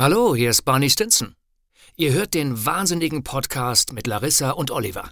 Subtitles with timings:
[0.00, 1.34] Hallo, hier ist Barney Stinson.
[1.94, 5.10] Ihr hört den wahnsinnigen Podcast mit Larissa und Oliver.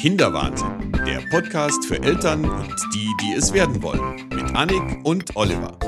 [0.00, 5.78] Kinderwahnsinn, der Podcast für Eltern und die, die es werden wollen, mit Annik und Oliver.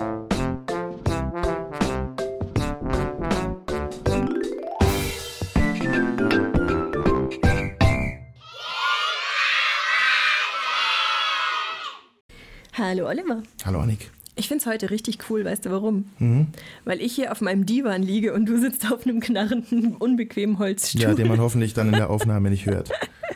[12.89, 13.43] Hallo Oliver.
[13.67, 14.11] Hallo Annik.
[14.35, 16.07] Ich finde es heute richtig cool, weißt du warum?
[16.19, 16.47] Mhm.
[16.87, 21.03] Weil ich hier auf meinem Divan liege und du sitzt auf einem knarrenden, unbequemen Holzstuhl.
[21.03, 22.91] Ja, den man hoffentlich dann in der Aufnahme nicht hört.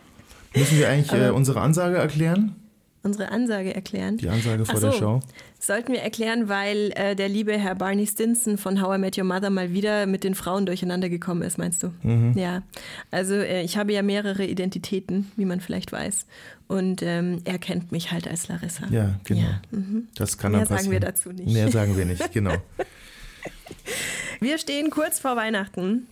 [0.54, 2.56] Müssen wir eigentlich äh, unsere Ansage erklären?
[3.04, 4.16] Unsere Ansage erklären?
[4.16, 4.90] Die Ansage vor so.
[4.90, 5.20] der Show.
[5.58, 9.24] Sollten wir erklären, weil äh, der liebe Herr Barney Stinson von How I Met Your
[9.24, 11.92] Mother mal wieder mit den Frauen durcheinander gekommen ist, meinst du?
[12.02, 12.36] Mhm.
[12.36, 12.62] Ja.
[13.10, 16.26] Also äh, ich habe ja mehrere Identitäten, wie man vielleicht weiß.
[16.68, 18.86] Und ähm, er kennt mich halt als Larissa.
[18.90, 19.40] Ja, genau.
[19.40, 20.08] Ja, mhm.
[20.14, 21.52] Das kann Mehr dann sagen wir dazu nicht.
[21.52, 22.54] Mehr sagen wir nicht, genau.
[24.40, 26.08] Wir stehen kurz vor Weihnachten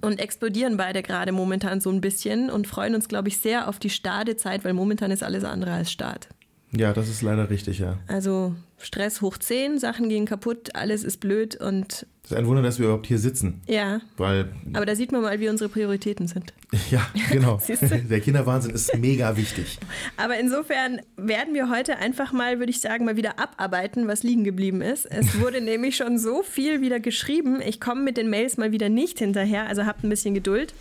[0.00, 3.78] und explodieren beide gerade momentan so ein bisschen und freuen uns, glaube ich, sehr auf
[3.78, 6.28] die Stadezeit, weil momentan ist alles andere als Start.
[6.76, 7.98] Ja, das ist leider richtig, ja.
[8.08, 12.62] Also Stress hoch 10, Sachen gehen kaputt, alles ist blöd und Es ist ein Wunder,
[12.62, 13.62] dass wir überhaupt hier sitzen.
[13.66, 16.52] ja, Weil, aber da sieht man mal, wie unsere Prioritäten sind.
[16.90, 17.00] ja,
[17.32, 17.58] genau.
[18.10, 19.78] Der Kinderwahnsinn ist mega wichtig.
[20.18, 24.44] Aber insofern werden wir heute einfach mal, würde ich sagen, mal wieder abarbeiten, was liegen
[24.44, 25.06] geblieben ist.
[25.06, 27.60] Es wurde nämlich schon so viel wieder geschrieben.
[27.66, 30.74] Ich komme mit den Mails mal wieder nicht hinterher, also habt ein bisschen Geduld.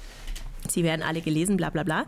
[0.72, 2.06] Sie werden alle gelesen, bla bla bla.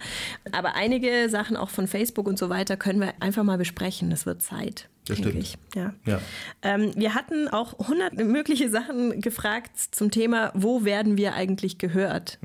[0.52, 4.10] Aber einige Sachen auch von Facebook und so weiter können wir einfach mal besprechen.
[4.10, 4.90] Das wird Zeit.
[5.08, 5.36] Das stimmt.
[5.36, 5.58] Ich.
[5.76, 5.94] Ja.
[6.06, 6.22] Ja.
[6.62, 12.38] Ähm, wir hatten auch hundert mögliche Sachen gefragt zum Thema, wo werden wir eigentlich gehört?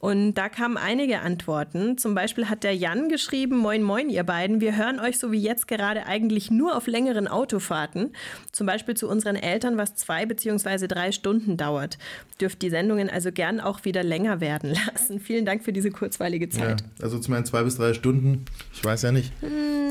[0.00, 1.98] Und da kamen einige Antworten.
[1.98, 5.38] Zum Beispiel hat der Jan geschrieben, moin moin ihr beiden, wir hören euch so wie
[5.38, 8.14] jetzt gerade eigentlich nur auf längeren Autofahrten.
[8.50, 11.98] Zum Beispiel zu unseren Eltern, was zwei beziehungsweise drei Stunden dauert.
[12.40, 15.20] Dürft die Sendungen also gern auch wieder länger werden lassen.
[15.20, 16.50] Vielen Dank für diese kurzweilige ja.
[16.50, 16.84] Zeit.
[17.02, 19.30] Also zu meinen zwei bis drei Stunden, ich weiß ja nicht.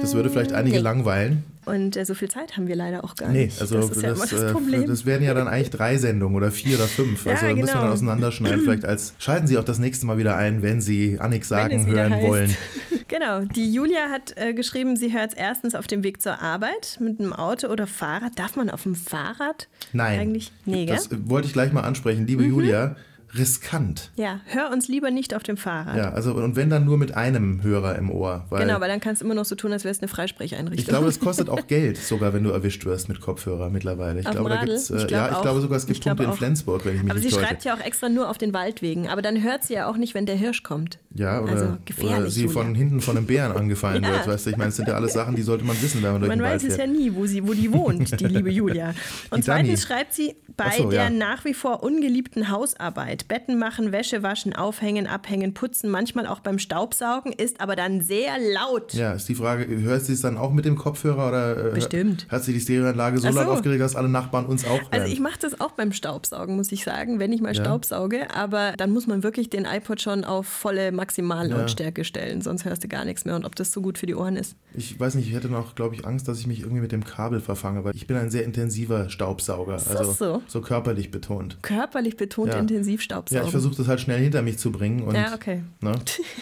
[0.02, 0.82] Das würde vielleicht einige nee.
[0.82, 1.44] langweilen.
[1.70, 3.62] Und äh, so viel Zeit haben wir leider auch gar Nee, nicht.
[3.62, 4.88] also das ist ja immer das, das äh, Problem.
[4.88, 7.26] das werden ja dann eigentlich drei Sendungen oder vier oder fünf.
[7.26, 7.82] Ja, Also müssen wir genau.
[7.82, 8.62] dann auseinanderschneiden.
[8.62, 12.22] Vielleicht als schalten Sie auch das nächste Mal wieder ein, wenn Sie Annik sagen hören
[12.22, 12.56] wollen.
[13.10, 17.00] Genau, die Julia hat äh, geschrieben, sie hört es erstens auf dem Weg zur Arbeit
[17.02, 18.38] mit einem Auto oder Fahrrad.
[18.38, 19.68] Darf man auf dem Fahrrad?
[19.94, 20.20] Nein.
[20.20, 20.52] Eigentlich?
[20.66, 20.96] Nee, gell?
[20.96, 22.28] Das wollte ich gleich mal ansprechen.
[22.28, 22.96] Liebe Julia,
[23.38, 24.12] riskant.
[24.16, 25.96] Ja, hör uns lieber nicht auf dem Fahrrad.
[25.98, 28.46] Ja, also und wenn dann nur mit einem Hörer im Ohr.
[28.50, 30.80] Weil Genau, weil dann kannst du immer noch so tun, als wäre es eine Freisprecheinrichtung.
[30.80, 34.20] ich glaube, es kostet auch Geld, sogar wenn du erwischt wirst mit Kopfhörer mittlerweile.
[34.20, 34.68] Ich Auf glaube, da Radl?
[34.74, 35.42] gibt's, äh, Ich glaub ja, ich auch.
[35.44, 36.34] glaube sogar, es gibt Punkte in.
[36.34, 37.48] Flensburg, wenn ich mich Aber sie nicht täusche.
[37.48, 39.08] schreibt ja auch extra nur auf den Waldwegen.
[39.08, 41.00] Aber dann hört sie ja auch nicht, wenn der Hirsch kommt.
[41.16, 41.66] Ja, oder, also
[42.06, 42.78] oder sie von Julia.
[42.78, 44.12] hinten von einem Bären angefallen Ja.
[44.12, 44.50] wird, weißt du?
[44.52, 46.40] Ich meine, das sind ja alles Sachen, die sollte man wissen, wenn man durch Man
[46.40, 48.94] den Wald weiß es ja nie, wo, sie, wo die wohnt, die liebe Julia.
[49.32, 51.10] Und zweitens schreibt sie, bei so, der ja.
[51.10, 56.60] nach wie vor ungeliebten Hausarbeit, Betten machen, Wäsche waschen, aufhängen, abhängen, putzen, manchmal auch beim
[56.60, 58.94] Staubsaugen, ist aber dann sehr laut.
[58.94, 62.28] Ja, ist die Frage, hört sie es dann auch mit dem Kopfhörer oder äh, Bestimmt.
[62.30, 63.40] hat sie die Stereoanlage so so.
[63.40, 65.12] laut aufgeregt, dass alle Nachbarn uns auch Also hören?
[65.12, 68.28] ich mache das auch beim Staubsaugen, muss ich sagen, wenn ich mal staubsauge.
[68.36, 72.88] Aber dann muss man wirklich den iPod schon auf volle Maximallautstärke stellen, sonst hörst du
[72.88, 73.36] gar nichts mehr.
[73.36, 74.56] Und ob das so gut für die Ohren ist.
[74.74, 77.04] Ich weiß nicht, ich hätte noch, glaube ich, Angst, dass ich mich irgendwie mit dem
[77.04, 80.62] Kabel verfange, weil ich bin ein sehr intensiver Staubsauger, das also so?
[80.62, 81.58] körperlich betont.
[81.62, 82.60] Körperlich betont Ja.
[82.60, 83.46] intensiv Ja, Staubsaugen.
[83.46, 85.64] ich versuche das halt schnell hinter mich zu bringen und Ja, okay.
[85.82, 85.94] ne?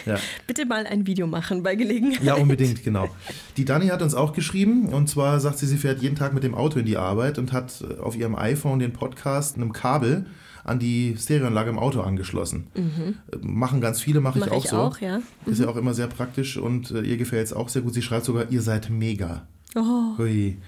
[0.06, 0.16] ja.
[0.46, 2.22] Bitte mal ein Video machen bei Gelegenheit.
[2.22, 3.08] ja, unbedingt, genau.
[3.56, 6.42] Die Dani hat uns auch geschrieben und zwar sagt sie, sie fährt jeden Tag mit
[6.42, 10.26] dem Auto in die Arbeit und hat äh, auf ihrem iPhone den Podcast einem Kabel
[10.68, 12.68] an die Stereoanlage im Auto angeschlossen.
[12.74, 14.76] Äh, Machen ganz viele, mache ich Mache auch ich so.
[14.76, 15.20] auch, ja.
[15.46, 17.94] Ist ja auch immer sehr praktisch und äh, ihr gefällt es auch sehr gut.
[17.94, 19.46] Sie schreibt sogar, ihr seid mega.
[19.74, 20.16] Oh.
[20.18, 20.58] Hui.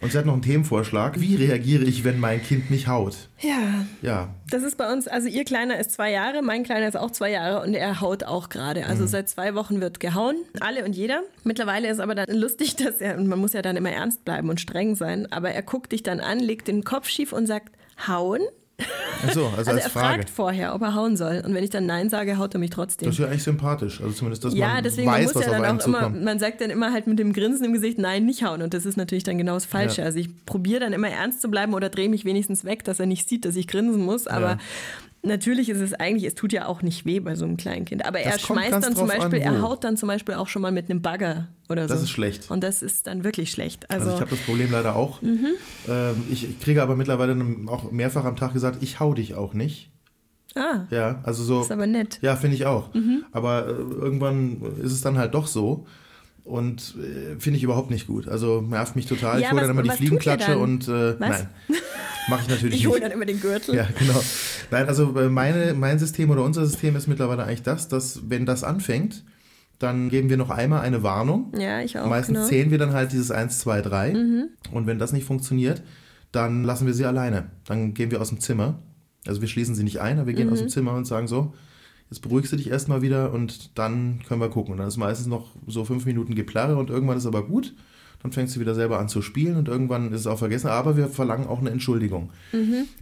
[0.00, 1.18] Und sie hat noch einen Themenvorschlag.
[1.18, 3.30] Wie reagiere ich, wenn mein Kind mich haut?
[3.40, 6.96] Ja, Ja, das ist bei uns, also ihr Kleiner ist zwei Jahre, mein Kleiner ist
[6.96, 8.80] auch zwei Jahre und er haut auch gerade.
[8.80, 8.86] Mhm.
[8.86, 11.22] Also seit zwei Wochen wird gehauen, alle und jeder.
[11.44, 14.50] Mittlerweile ist aber dann lustig, dass er, und man muss ja dann immer ernst bleiben
[14.50, 17.74] und streng sein, aber er guckt dich dann an, legt den Kopf schief und sagt,
[18.06, 18.42] hauen?
[19.26, 20.14] Ach so, also, Also als er Frage.
[20.16, 21.42] fragt vorher, ob er hauen soll.
[21.46, 23.06] Und wenn ich dann Nein sage, haut er mich trotzdem.
[23.06, 24.00] Das ist ja eigentlich sympathisch.
[24.00, 26.38] Also zumindest, dass Ja, man deswegen man weiß, muss was ja dann auch immer, man
[26.38, 28.60] sagt dann immer halt mit dem Grinsen im Gesicht, nein, nicht hauen.
[28.62, 30.00] Und das ist natürlich dann genau das Falsche.
[30.02, 30.06] Ja.
[30.06, 33.06] Also ich probiere dann immer ernst zu bleiben oder drehe mich wenigstens weg, dass er
[33.06, 34.26] nicht sieht, dass ich grinsen muss.
[34.26, 34.58] Aber Ja.
[35.24, 38.04] Natürlich ist es eigentlich, es tut ja auch nicht weh bei so einem kleinen Kind.
[38.04, 40.34] Aber er Das kommt schmeißt dann zum drauf an, Beispiel, er haut dann zum Beispiel
[40.34, 41.94] auch schon mal mit einem Bagger oder so.
[41.94, 42.50] Das ist schlecht.
[42.50, 43.90] Und das ist dann wirklich schlecht.
[43.90, 45.22] Also, Also ich habe das Problem leider auch.
[45.22, 45.48] Mhm.
[45.88, 47.36] Ähm, ich kriege aber mittlerweile
[47.66, 49.90] auch mehrfach am Tag gesagt, ich hau dich auch nicht.
[50.54, 50.86] Ah.
[50.90, 51.62] Ja, also so.
[51.62, 52.18] Ist aber nett.
[52.22, 52.90] Ja, finde ich auch.
[53.32, 55.86] Aber äh, irgendwann ist es dann halt doch so.
[56.44, 58.28] Und äh, finde ich überhaupt nicht gut.
[58.28, 59.40] Also nervt mich total.
[59.40, 61.48] Ja, ich hole dann immer die Fliegenklatsche und äh, nein.
[62.28, 63.74] Mache ich natürlich Ich hole dann immer den Gürtel.
[63.74, 64.22] Ja, genau.
[64.70, 68.44] Nein, also äh, meine, mein System oder unser System ist mittlerweile eigentlich das, dass wenn
[68.44, 69.24] das anfängt,
[69.78, 71.50] dann geben wir noch einmal eine Warnung.
[71.58, 72.08] Ja, ich auch.
[72.08, 72.48] Meistens genau.
[72.48, 74.14] zählen wir dann halt dieses 1, 2, 3.
[74.70, 75.82] Und wenn das nicht funktioniert,
[76.30, 77.50] dann lassen wir sie alleine.
[77.64, 78.78] Dann gehen wir aus dem Zimmer.
[79.26, 81.54] Also wir schließen sie nicht ein, aber wir gehen aus dem Zimmer und sagen so,
[82.14, 84.72] jetzt beruhigst du dich erstmal wieder und dann können wir gucken.
[84.72, 87.74] Und dann ist meistens noch so fünf Minuten Geplärre und irgendwann ist aber gut.
[88.22, 90.68] Dann fängst du wieder selber an zu spielen und irgendwann ist es auch vergessen.
[90.68, 92.30] Aber wir verlangen auch eine Entschuldigung.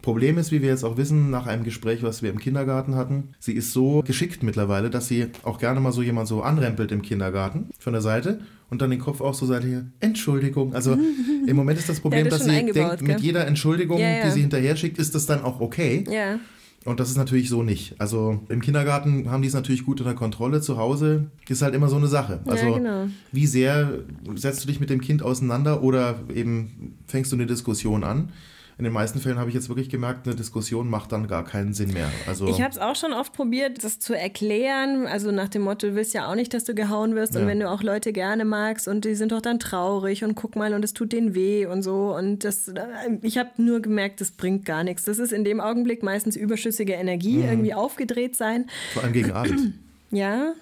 [0.01, 3.29] Problem ist, wie wir jetzt auch wissen, nach einem Gespräch, was wir im Kindergarten hatten,
[3.39, 7.03] sie ist so geschickt mittlerweile, dass sie auch gerne mal so jemand so anrempelt im
[7.03, 10.75] Kindergarten von der Seite und dann den Kopf auch so seitlich, Entschuldigung.
[10.75, 10.99] Also
[11.47, 13.21] im Moment ist das Problem, das dass sie denkt, mit gell?
[13.21, 14.25] jeder Entschuldigung, Ja, ja.
[14.25, 16.05] die sie hinterher schickt, ist das dann auch okay.
[16.11, 16.41] Ja.
[16.85, 17.95] Und das ist natürlich so nicht.
[18.01, 20.61] Also im Kindergarten haben die es natürlich gut unter Kontrolle.
[20.61, 22.41] Zu Hause ist halt immer so eine Sache.
[22.45, 23.07] Also genau.
[23.31, 24.01] wie sehr
[24.35, 28.31] setzt du dich mit dem Kind auseinander oder eben fängst du eine Diskussion an?
[28.79, 31.73] In den meisten Fällen habe ich jetzt wirklich gemerkt, eine Diskussion macht dann gar keinen
[31.75, 32.11] Sinn mehr.
[32.27, 35.07] Also Ich habe es auch schon oft probiert, das zu erklären.
[35.07, 37.37] Also nach dem Motto, du willst ja auch nicht, dass du gehauen wirst.
[37.37, 37.49] Und Ja.
[37.49, 40.73] wenn du auch Leute gerne magst und die sind doch dann traurig und guck mal
[40.75, 42.15] und es tut denen weh und so.
[42.17, 42.73] Und das,
[43.21, 45.05] ich habe nur gemerkt, das bringt gar nichts.
[45.05, 47.45] Das ist in dem Augenblick meistens überschüssige Energie, Mhm.
[47.51, 48.67] irgendwie aufgedreht sein.
[48.95, 49.75] vor allem gegen Abend.
[50.15, 50.53] Ja,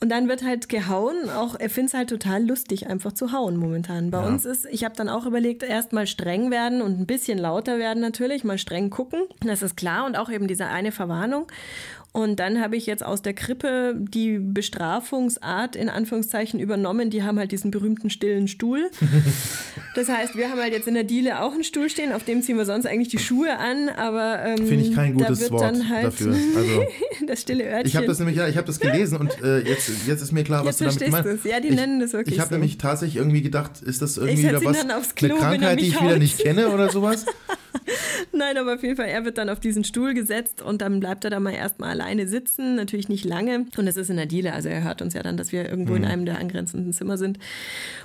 [0.00, 1.30] und dann wird halt gehauen.
[1.30, 4.10] Auch er findet es halt total lustig, einfach zu hauen momentan.
[4.10, 4.26] Bei Ja.
[4.26, 7.78] uns ist, ich habe dann auch überlegt, erst mal streng werden und ein bisschen lauter
[7.78, 9.20] werden natürlich, mal streng gucken.
[9.40, 11.46] Das ist klar und auch eben diese eine Verwarnung.
[12.12, 17.10] Und dann habe ich jetzt aus der Krippe die Bestrafungsart in Anführungszeichen übernommen.
[17.10, 18.90] Die haben halt diesen berühmten stillen Stuhl.
[19.94, 22.40] Das heißt, wir haben halt jetzt in der Diele auch einen Stuhl stehen, auf dem
[22.42, 25.50] ziehen wir sonst eigentlich die Schuhe an, aber ähm, Finde ich kein da gutes wird
[25.50, 26.36] Wort halt dafür.
[26.54, 26.84] Also
[27.26, 27.86] das stille Örtchen.
[27.86, 30.44] ich habe das nämlich, ja, ich habe das gelesen und äh, jetzt, jetzt ist mir
[30.44, 31.44] klar, was Jetzt du damit meinst.
[31.44, 31.50] du's.
[31.50, 32.54] Ja, die ich, nennen das wirklich Ich habe so.
[32.54, 36.00] nämlich tatsächlich irgendwie gedacht, ist das irgendwie wieder was, Klo, eine er Krankheit, die ich
[36.00, 36.18] wieder haut.
[36.18, 37.26] nicht kenne oder sowas?
[38.32, 41.24] Nein, aber auf jeden Fall, er wird dann auf diesen Stuhl gesetzt und dann bleibt
[41.24, 43.66] er da mal erstmal alleine sitzen, natürlich nicht lange.
[43.76, 45.92] Und es ist in der Diele, also er hört uns ja dann, dass wir irgendwo
[45.92, 45.98] Mhm.
[45.98, 47.38] in einem der angrenzenden Zimmer sind.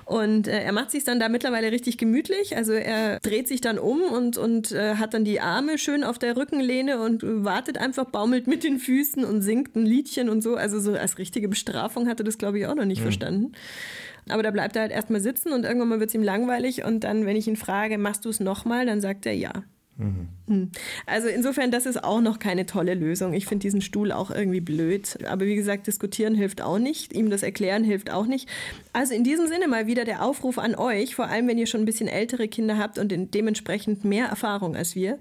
[0.05, 2.55] Und äh, er macht sich dann da mittlerweile richtig gemütlich.
[2.55, 6.19] Also er dreht sich dann um und, und äh, hat dann die Arme schön auf
[6.19, 10.55] der Rückenlehne und wartet einfach, baumelt mit den Füßen und singt ein Liedchen und so.
[10.55, 13.51] Also so als richtige Bestrafung hatte das, glaube ich, auch noch nicht verstanden.
[14.29, 17.03] Aber da bleibt er halt erstmal sitzen und irgendwann mal wird es ihm langweilig und
[17.03, 19.51] dann, wenn ich ihn frage, machst du es nochmal, dann sagt er ja.
[19.97, 20.71] Hm.
[21.05, 23.33] Also insofern, das ist auch noch keine tolle Lösung.
[23.33, 25.19] Ich finde diesen Stuhl auch irgendwie blöd.
[25.27, 28.49] Aber wie gesagt, diskutieren hilft auch nicht, ihm das erklären hilft auch nicht.
[28.91, 31.81] Also in diesem Sinne mal wieder der Aufruf an euch, vor allem wenn ihr schon
[31.81, 35.19] ein bisschen ältere Kinder habt und dementsprechend mehr Erfahrung als wir.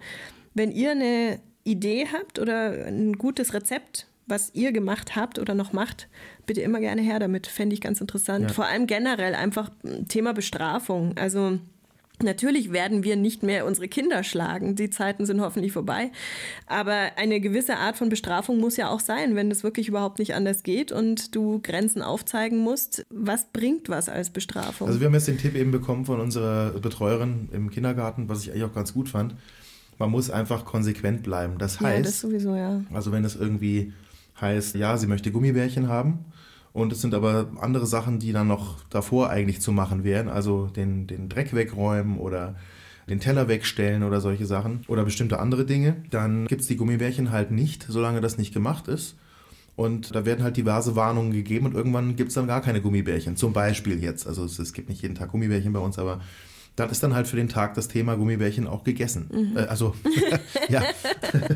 [0.54, 5.72] Wenn ihr eine Idee habt oder ein gutes Rezept, was ihr gemacht habt oder noch
[5.72, 6.08] macht,
[6.46, 7.46] bitte immer gerne her damit.
[7.46, 8.46] Fände ich ganz interessant.
[8.46, 8.52] Ja.
[8.52, 11.16] Vor allem generell einfach mm, Thema Bestrafung.
[11.16, 11.58] Also
[12.22, 14.76] Natürlich werden wir nicht mehr unsere Kinder schlagen.
[14.76, 16.10] Die Zeiten sind hoffentlich vorbei.
[16.66, 20.34] Aber eine gewisse Art von Bestrafung muss ja auch sein, wenn es wirklich überhaupt nicht
[20.34, 23.04] anders geht und du Grenzen aufzeigen musst.
[23.10, 24.88] Was bringt was als Bestrafung?
[24.88, 28.50] Also wir haben jetzt den Tipp eben bekommen von unserer Betreuerin im Kindergarten, was ich
[28.50, 29.34] eigentlich auch ganz gut fand.
[29.98, 31.58] Man muss einfach konsequent bleiben.
[31.58, 32.82] Das ja, heißt, das sowieso, ja.
[32.92, 33.92] Also wenn es irgendwie
[34.40, 36.24] heißt, ja, sie möchte Gummibärchen haben
[36.72, 40.66] und es sind aber andere Sachen, die dann noch davor eigentlich zu machen wären, also
[40.66, 42.56] den, den Dreck wegräumen oder
[43.08, 47.30] den Teller wegstellen oder solche Sachen oder bestimmte andere Dinge, dann gibt es die Gummibärchen
[47.30, 49.16] halt nicht, solange das nicht gemacht ist.
[49.74, 53.36] Und da werden halt diverse Warnungen gegeben und irgendwann gibt es dann gar keine Gummibärchen.
[53.36, 54.26] Zum Beispiel jetzt.
[54.26, 56.20] Also es, es gibt nicht jeden Tag Gummibärchen bei uns, aber
[56.76, 59.54] dann ist dann halt für den Tag das Thema Gummibärchen auch gegessen.
[59.56, 59.94] Äh, also,
[60.68, 60.82] ja.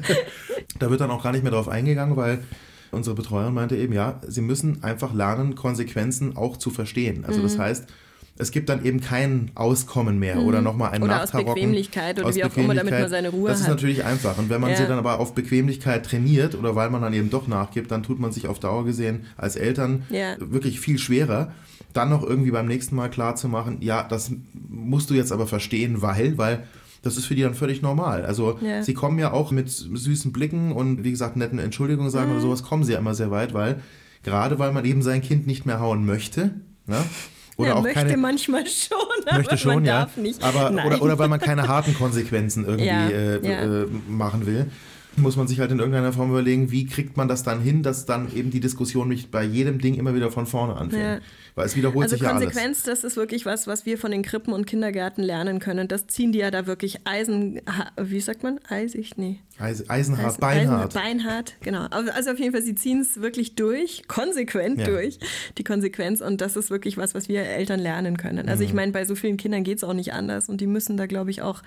[0.78, 2.42] da wird dann auch gar nicht mehr drauf eingegangen, weil
[2.96, 7.24] unsere Betreuerin meinte eben, ja, sie müssen einfach lernen, Konsequenzen auch zu verstehen.
[7.26, 7.44] Also Mhm.
[7.44, 7.86] das heißt,
[8.38, 11.04] es gibt dann eben kein Auskommen mehr oder nochmal ein Mhm.
[11.06, 11.54] Oder aus Nachtarocken.
[11.54, 13.74] Bequemlichkeit oder wie auch immer, damit man seine Ruhe Das ist hat.
[13.76, 14.36] natürlich einfach.
[14.36, 14.76] Und wenn man Ja.
[14.76, 18.18] sie dann aber auf Bequemlichkeit trainiert oder weil man dann eben doch nachgibt, dann tut
[18.20, 20.34] man sich auf Dauer gesehen als Eltern Ja.
[20.38, 21.52] wirklich viel schwerer,
[21.94, 24.30] dann noch irgendwie beim nächsten Mal klar zu machen, ja, das
[24.68, 26.64] musst du jetzt aber verstehen, weil, weil
[27.06, 28.24] das ist für die dann völlig normal.
[28.26, 28.82] Also Ja.
[28.82, 32.32] sie kommen ja auch mit süßen Blicken und wie gesagt netten Entschuldigungen sagen Mhm.
[32.32, 33.80] oder sowas, kommen sie ja immer sehr weit, weil
[34.22, 36.50] gerade weil man eben sein Kind nicht mehr hauen möchte,
[36.86, 36.96] ne?
[37.56, 40.00] oder ja, auch möchte keine manchmal schon, aber möchte schon, man ja.
[40.00, 40.42] darf nicht.
[40.42, 40.86] Aber Nein.
[40.86, 43.36] oder, oder weil man keine harten Konsequenzen irgendwie Ja, äh.
[43.82, 44.66] Äh, machen will.
[45.16, 48.06] Muss man sich halt in irgendeiner Form überlegen, wie kriegt man das dann hin, dass
[48.06, 51.02] dann eben die Diskussion nicht bei jedem Ding immer wieder von vorne anfängt.
[51.02, 51.18] Ja.
[51.54, 52.44] Weil es wiederholt also sich ja alles.
[52.44, 55.88] Konsequenz, das ist wirklich was, was wir von den Krippen und Kindergärten lernen können.
[55.88, 57.62] Das ziehen die ja da wirklich Eisen,
[57.96, 58.60] wie sagt man?
[58.68, 59.16] Eisig?
[59.16, 59.40] Nee.
[59.58, 60.92] Eis, Eisenhart, Eisen, Beinhart.
[60.92, 61.86] Beinhart, genau.
[61.86, 64.86] Also auf jeden Fall, sie ziehen es wirklich durch, konsequent ja.
[64.86, 65.18] durch,
[65.56, 66.20] die Konsequenz.
[66.20, 68.50] Und das ist wirklich was, was wir Eltern lernen können.
[68.50, 68.68] Also mhm.
[68.68, 70.50] ich meine, bei so vielen Kindern geht es auch nicht anders.
[70.50, 71.62] Und die müssen da, glaube ich, auch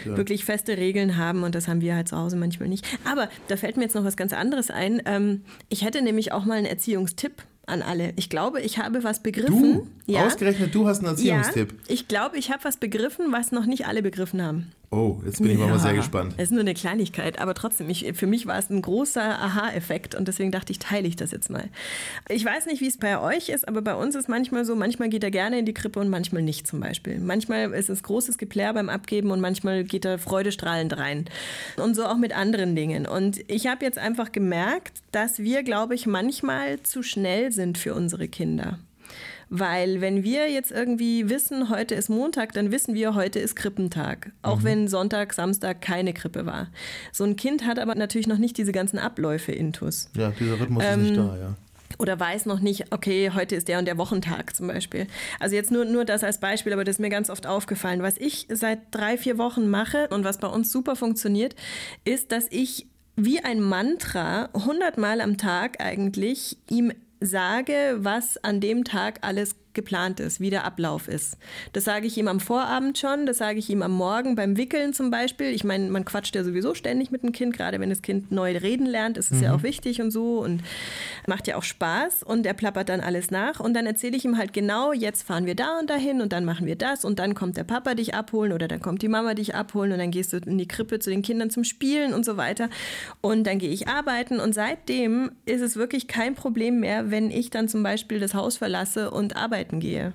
[0.00, 1.42] Stimmt, wirklich feste Regeln haben.
[1.42, 2.86] Und das haben wir halt zu Hause manchmal nicht.
[3.04, 5.02] Aber da fällt mir jetzt noch was ganz anderes ein.
[5.06, 8.12] Ähm, ich hätte nämlich auch mal einen Erziehungstipp an alle.
[8.16, 9.74] Ich glaube, ich habe was begriffen.
[9.74, 9.86] Du?
[10.06, 10.26] Ja.
[10.26, 11.72] Ausgerechnet du hast einen Erziehungstipp.
[11.72, 14.72] Ja, ich glaube, ich habe was begriffen, was noch nicht alle begriffen haben.
[14.94, 15.66] Oh, jetzt bin ich ja.
[15.66, 16.34] mal sehr gespannt.
[16.36, 20.14] Es ist nur eine Kleinigkeit, aber trotzdem, ich, für mich war es ein großer Aha-Effekt
[20.14, 21.64] und deswegen dachte ich, teile ich das jetzt mal.
[22.28, 25.08] Ich weiß nicht, wie es bei euch ist, aber bei uns ist manchmal so, manchmal
[25.08, 27.18] geht er gerne in die Krippe und manchmal nicht zum Beispiel.
[27.18, 31.24] Manchmal ist es großes Geplär beim Abgeben und manchmal geht er freudestrahlend rein.
[31.76, 33.08] Und so auch mit anderen Dingen.
[33.08, 37.94] Und ich habe jetzt einfach gemerkt, dass wir, glaube ich, manchmal zu schnell sind für
[37.94, 38.78] unsere Kinder.
[39.56, 44.32] Weil wenn wir jetzt irgendwie wissen, heute ist Montag, dann wissen wir, heute ist Krippentag.
[44.42, 44.64] Auch mhm.
[44.64, 46.70] wenn Sonntag, Samstag keine Krippe war.
[47.12, 50.10] So ein Kind hat aber natürlich noch nicht diese ganzen Abläufe intus.
[50.16, 51.54] Ja, dieser Rhythmus ähm, ist nicht ähm, da, ja
[51.98, 55.06] oder weiß noch nicht, okay, heute ist der und der Wochentag zum Beispiel.
[55.38, 58.02] Also jetzt nur, nur das als Beispiel, aber das ist mir ganz oft aufgefallen.
[58.02, 61.54] Was ich seit drei, vier Wochen mache und was bei uns super funktioniert,
[62.04, 66.92] ist, dass ich wie ein Mantra hundertmal am Tag eigentlich ihm
[67.26, 71.36] sage, was an dem Tag alles geplant ist, wie der Ablauf ist.
[71.72, 74.92] Das sage ich ihm am Vorabend schon, das sage ich ihm am Morgen beim Wickeln
[74.92, 75.48] zum Beispiel.
[75.48, 78.56] Ich meine, man quatscht ja sowieso ständig mit dem Kind, gerade wenn das Kind neu
[78.56, 79.44] reden lernt, ist es mhm.
[79.44, 80.62] ja auch wichtig und so und
[81.26, 84.38] macht ja auch Spaß und er plappert dann alles nach und dann erzähle ich ihm
[84.38, 87.34] halt genau, jetzt fahren wir da und dahin und dann machen wir das und dann
[87.34, 90.32] kommt der Papa dich abholen oder dann kommt die Mama dich abholen und dann gehst
[90.32, 92.68] du in die Krippe zu den Kindern zum Spielen und so weiter
[93.20, 97.50] und dann gehe ich arbeiten und seitdem ist es wirklich kein Problem mehr, wenn ich
[97.50, 100.12] dann zum Beispiel das Haus verlasse und arbeite arbeiten gehe.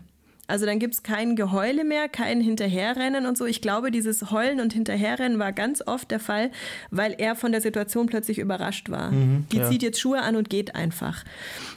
[0.48, 3.46] Also dann gibt es kein Geheule mehr, kein Hinterherrennen und so.
[3.46, 6.50] Ich glaube, dieses Heulen und Hinterherrennen war ganz oft der Fall,
[6.90, 9.12] weil er von der Situation plötzlich überrascht war.
[9.12, 9.70] Mhm, Die ja.
[9.70, 11.24] zieht jetzt Schuhe an und geht einfach.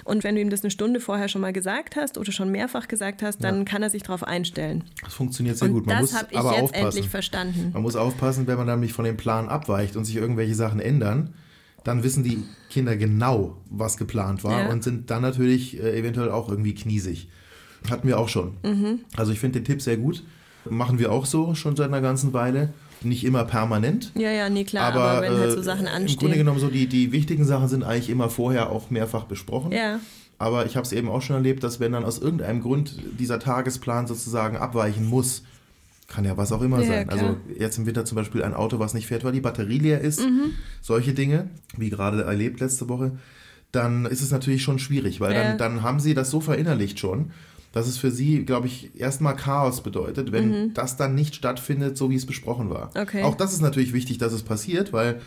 [0.04, 2.88] Und wenn du ihm das eine Stunde vorher schon mal gesagt hast oder schon mehrfach
[2.88, 3.64] gesagt hast, dann ja.
[3.64, 4.84] kann er sich darauf einstellen.
[5.04, 5.86] Das funktioniert sehr und gut.
[5.86, 6.86] Man das habe ich aber jetzt aufpassen.
[6.86, 7.70] endlich verstanden.
[7.74, 10.80] Man muss aufpassen, wenn man dann nicht von dem Plan abweicht und sich irgendwelche Sachen
[10.80, 11.34] ändern
[11.84, 14.70] dann wissen die Kinder genau, was geplant war ja.
[14.70, 17.28] und sind dann natürlich äh, eventuell auch irgendwie kniesig.
[17.90, 18.52] Hatten wir auch schon.
[18.62, 19.00] Mhm.
[19.16, 20.22] Also ich finde den Tipp sehr gut.
[20.68, 22.72] Machen wir auch so schon seit einer ganzen Weile.
[23.04, 24.12] Nicht immer permanent.
[24.14, 26.14] Ja, ja, nee, klar, aber, aber wenn halt so äh, Sachen anstehen.
[26.14, 29.72] Im Grunde genommen so die, die wichtigen Sachen sind eigentlich immer vorher auch mehrfach besprochen.
[29.72, 29.98] Ja.
[30.38, 33.38] Aber ich habe es eben auch schon erlebt, dass wenn dann aus irgendeinem Grund dieser
[33.38, 35.42] Tagesplan sozusagen abweichen muss,
[36.08, 37.08] kann ja was auch immer ja, sein.
[37.08, 37.20] Klar.
[37.20, 40.00] Also jetzt im Winter zum Beispiel ein Auto, was nicht fährt, weil die Batterie leer
[40.00, 40.20] ist.
[40.20, 40.52] Mhm.
[40.80, 43.12] Solche Dinge, wie gerade erlebt letzte Woche.
[43.70, 45.42] Dann ist es natürlich schon schwierig, weil ja.
[45.42, 47.30] dann, dann haben sie das so verinnerlicht schon
[47.72, 50.74] dass es für sie, glaube ich, erstmal Chaos bedeutet, wenn mhm.
[50.74, 52.90] das dann nicht stattfindet, so wie es besprochen war.
[52.94, 53.22] Okay.
[53.22, 55.20] Auch das ist natürlich wichtig, dass es passiert, weil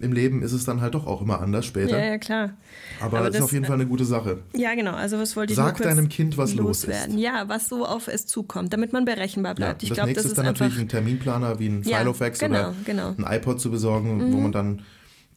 [0.00, 1.96] im Leben ist es dann halt doch auch immer anders später.
[1.96, 2.54] Ja, ja, klar.
[3.00, 4.42] Aber, Aber das ist auf jeden Fall eine gute Sache.
[4.52, 4.92] Ja, genau.
[4.92, 7.12] Also was wollte ich Sag deinem Kind, was loswerden.
[7.12, 7.22] los ist.
[7.22, 9.82] Ja, was so auf es zukommt, damit man berechenbar bleibt.
[9.82, 12.40] Ja, ich das glaub, nächste das ist dann natürlich ein Terminplaner wie ein ja, Filofax
[12.40, 13.14] genau, oder genau.
[13.16, 14.32] ein iPod zu besorgen, mhm.
[14.32, 14.82] wo man dann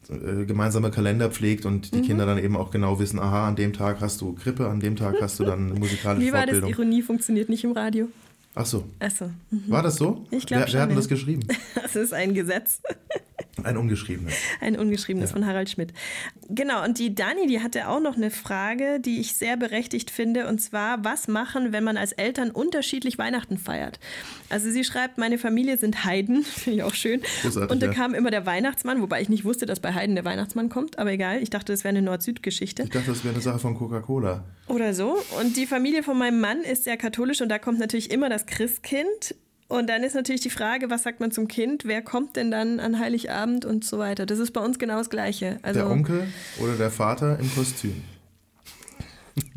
[0.09, 2.03] äh, gemeinsame Kalender pflegt und die mhm.
[2.03, 4.95] Kinder dann eben auch genau wissen, aha, an dem Tag hast du Krippe, an dem
[4.95, 6.57] Tag hast du dann musikalische Wie war das?
[6.57, 8.07] Ironie funktioniert nicht im Radio.
[8.57, 8.83] Ach so.
[8.99, 9.25] Ach so.
[9.51, 9.63] Mhm.
[9.67, 10.25] War das so?
[10.31, 11.47] Ich glaube Wer, wer hat denn das geschrieben?
[11.83, 12.81] Das ist ein Gesetz.
[13.63, 14.33] Ein ungeschriebenes.
[14.61, 15.35] Ein ungeschriebenes ja.
[15.35, 15.93] von Harald Schmidt.
[16.49, 20.47] Genau, und die Dani, die hatte auch noch eine Frage, die ich sehr berechtigt finde,
[20.47, 23.99] und zwar, was machen, wenn man als Eltern unterschiedlich Weihnachten feiert?
[24.49, 27.21] Also sie schreibt, meine Familie sind Heiden, finde ich auch schön.
[27.41, 27.93] Großartig, und da ja.
[27.93, 31.11] kam immer der Weihnachtsmann, wobei ich nicht wusste, dass bei Heiden der Weihnachtsmann kommt, aber
[31.11, 32.83] egal, ich dachte, das wäre eine Nord-Süd-Geschichte.
[32.83, 34.43] Ich dachte, das wäre eine Sache von Coca-Cola.
[34.67, 35.17] Oder so.
[35.39, 38.45] Und die Familie von meinem Mann ist sehr katholisch und da kommt natürlich immer das
[38.47, 39.35] Christkind.
[39.67, 41.83] Und dann ist natürlich die Frage, was sagt man zum Kind?
[41.85, 44.25] Wer kommt denn dann an Heiligabend und so weiter?
[44.25, 45.59] Das ist bei uns genau das Gleiche.
[45.61, 46.27] Also, der Onkel
[46.59, 48.01] oder der Vater im Kostüm?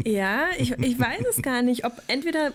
[0.04, 2.52] Ja, ich, ich weiß es gar nicht, ob entweder,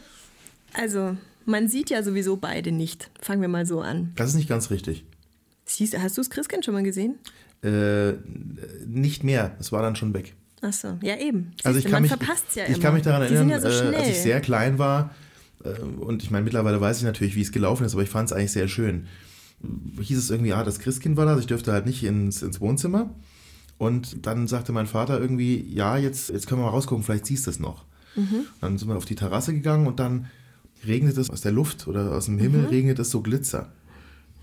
[0.73, 3.09] also man sieht ja sowieso beide nicht.
[3.21, 4.11] Fangen wir mal so an.
[4.15, 5.05] Das ist nicht ganz richtig.
[5.65, 7.15] Siehst, hast du das Christkind schon mal gesehen?
[7.63, 8.13] Äh,
[8.85, 9.55] nicht mehr.
[9.59, 10.35] Es war dann schon weg.
[10.61, 11.51] Ach so, ja eben.
[11.55, 12.11] Siehst also ich kann, mich,
[12.55, 15.13] ja ich kann mich daran erinnern, ja so äh, als ich sehr klein war,
[15.99, 18.35] und ich meine, mittlerweile weiß ich natürlich, wie es gelaufen ist, aber ich fand es
[18.35, 19.07] eigentlich sehr schön.
[19.99, 23.09] Hieß es irgendwie, ah, das Christkind war da, ich dürfte halt nicht ins, ins Wohnzimmer.
[23.77, 27.45] Und dann sagte mein Vater irgendwie, ja, jetzt, jetzt können wir mal rausgucken, vielleicht siehst
[27.45, 27.83] du es noch.
[28.15, 28.45] Mhm.
[28.61, 30.27] Dann sind wir auf die Terrasse gegangen und dann
[30.85, 32.67] regnet es aus der Luft oder aus dem Himmel, mhm.
[32.67, 33.71] regnet es so Glitzer.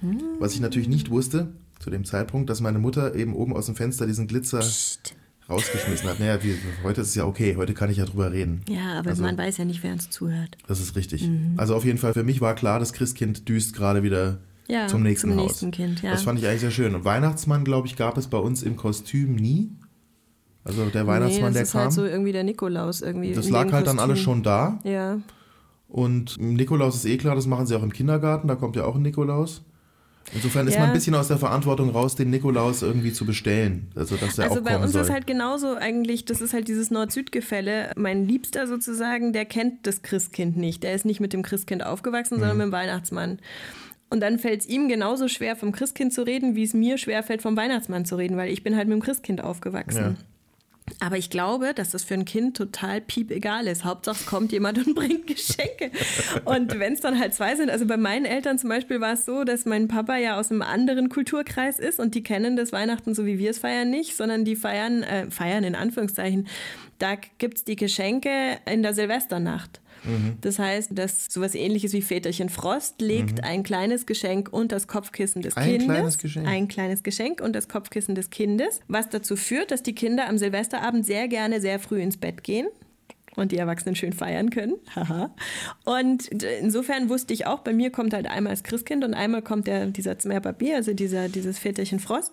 [0.03, 0.21] Mhm.
[0.39, 1.49] Was ich natürlich nicht wusste,
[1.79, 5.15] zu dem Zeitpunkt, dass meine Mutter eben oben aus dem Fenster diesen Glitzer Psst.
[5.49, 6.21] Rausgeschmissen hat.
[6.21, 8.63] Naja, wie, heute ist es ja okay, heute kann ich ja drüber reden.
[8.69, 10.57] Ja, aber Also- man weiß ja nicht, wer uns zuhört.
[10.67, 11.29] Das ist richtig.
[11.57, 15.03] Also auf jeden Fall, für mich war klar, das Christkind düst gerade wieder Ja, zum
[15.03, 15.47] nächsten zum Haus.
[15.49, 16.13] nächsten Kind, ja.
[16.13, 16.95] Das fand ich eigentlich sehr schön.
[16.95, 19.71] Und Weihnachtsmann, glaube ich, gab es bei uns im Kostüm nie.
[20.65, 21.81] Also der Weihnachtsmann, nee, der das ist kam.
[21.83, 23.33] halt so irgendwie der Nikolaus irgendwie.
[23.35, 24.79] das lag halt dann alles schon da.
[24.85, 25.19] Ja.
[25.89, 28.95] Und Nikolaus ist eh klar, das machen sie auch im Kindergarten, da kommt ja auch
[28.97, 29.63] ein Nikolaus.
[30.35, 30.81] Insofern ist Ja.
[30.81, 33.89] man ein bisschen aus der Verantwortung raus, den Nikolaus irgendwie zu bestellen.
[33.95, 35.03] Also, dass der Also auch bei kommen uns soll.
[35.03, 37.93] ist halt genauso eigentlich, das ist halt dieses Nord-Süd-Gefälle.
[37.97, 40.83] Mein Liebster sozusagen, der kennt das Christkind nicht.
[40.83, 42.41] Der ist nicht mit dem Christkind aufgewachsen, Mhm.
[42.41, 43.39] sondern mit dem Weihnachtsmann.
[44.11, 47.23] Und dann fällt es ihm genauso schwer, vom Christkind zu reden, wie es mir schwer
[47.23, 50.03] fällt, vom Weihnachtsmann zu reden, weil ich bin halt mit dem Christkind aufgewachsen.
[50.03, 50.15] Ja.
[51.01, 53.85] Aber ich glaube, dass das für ein Kind total piep egal ist.
[53.85, 55.91] Hauptsache es kommt jemand und bringt Geschenke.
[56.45, 59.25] Und wenn es dann halt zwei sind, also bei meinen Eltern zum Beispiel war es
[59.25, 63.15] so, dass mein Papa ja aus einem anderen Kulturkreis ist und die kennen das Weihnachten
[63.15, 66.47] so wie wir es feiern nicht, sondern die feiern, äh, feiern in Anführungszeichen,
[66.99, 69.81] da gibt es die Geschenke in der Silvesternacht.
[70.41, 75.43] Das heißt, dass sowas ähnliches wie Väterchen Frost legt ein kleines Geschenk unter das Kopfkissen
[75.43, 75.87] des Ein Kindes.
[75.87, 76.49] kleines Geschenk?
[76.49, 80.39] Ein kleines Geschenk und das Kopfkissen des Kindes, was dazu führt, dass die Kinder am
[80.39, 82.67] Silvesterabend sehr gerne sehr früh ins Bett gehen
[83.37, 84.75] und die Erwachsenen schön feiern können.
[84.95, 85.35] Haha.
[85.85, 89.67] und insofern wusste ich auch, bei mir kommt halt einmal das Christkind und einmal kommt
[89.67, 92.33] der, dieser Zmerpapier, also dieser, dieses Väterchen Frost.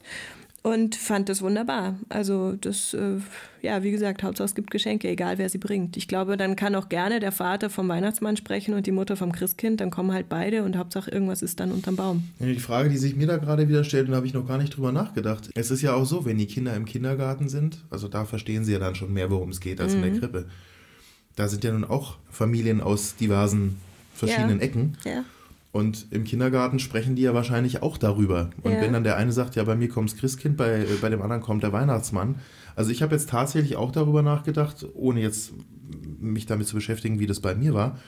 [0.62, 1.96] Und fand das wunderbar.
[2.10, 3.16] Also das, äh,
[3.62, 5.96] ja, wie gesagt, Hauptsache es gibt Geschenke, egal wer sie bringt.
[5.96, 9.32] Ich glaube, dann kann auch gerne der Vater vom Weihnachtsmann sprechen und die Mutter vom
[9.32, 9.80] Christkind.
[9.80, 12.30] Dann kommen halt beide und Hauptsache irgendwas ist dann unterm Baum.
[12.40, 14.58] Die Frage, die sich mir da gerade wieder stellt, und da habe ich noch gar
[14.58, 15.50] nicht drüber nachgedacht.
[15.56, 18.74] Es ist ja auch so, wenn die Kinder im Kindergarten sind, also da verstehen sie
[18.74, 20.04] ja dann schon mehr, worum es geht, als in Mhm.
[20.12, 20.46] der Krippe.
[21.38, 23.78] Da sind ja nun auch Familien aus diversen
[24.14, 24.66] verschiedenen Ja.
[24.66, 24.98] Ecken.
[25.06, 25.24] Ja.
[25.72, 28.50] Und im Kindergarten sprechen die ja wahrscheinlich auch darüber.
[28.64, 28.82] Und Ja.
[28.82, 31.22] wenn dann der eine sagt, ja, bei mir kommt das Christkind, bei, äh, bei dem
[31.22, 32.36] anderen kommt der Weihnachtsmann.
[32.76, 35.54] Also ich habe jetzt tatsächlich auch darüber nachgedacht, ohne jetzt
[36.20, 38.00] mich damit zu beschäftigen, wie das bei mir war.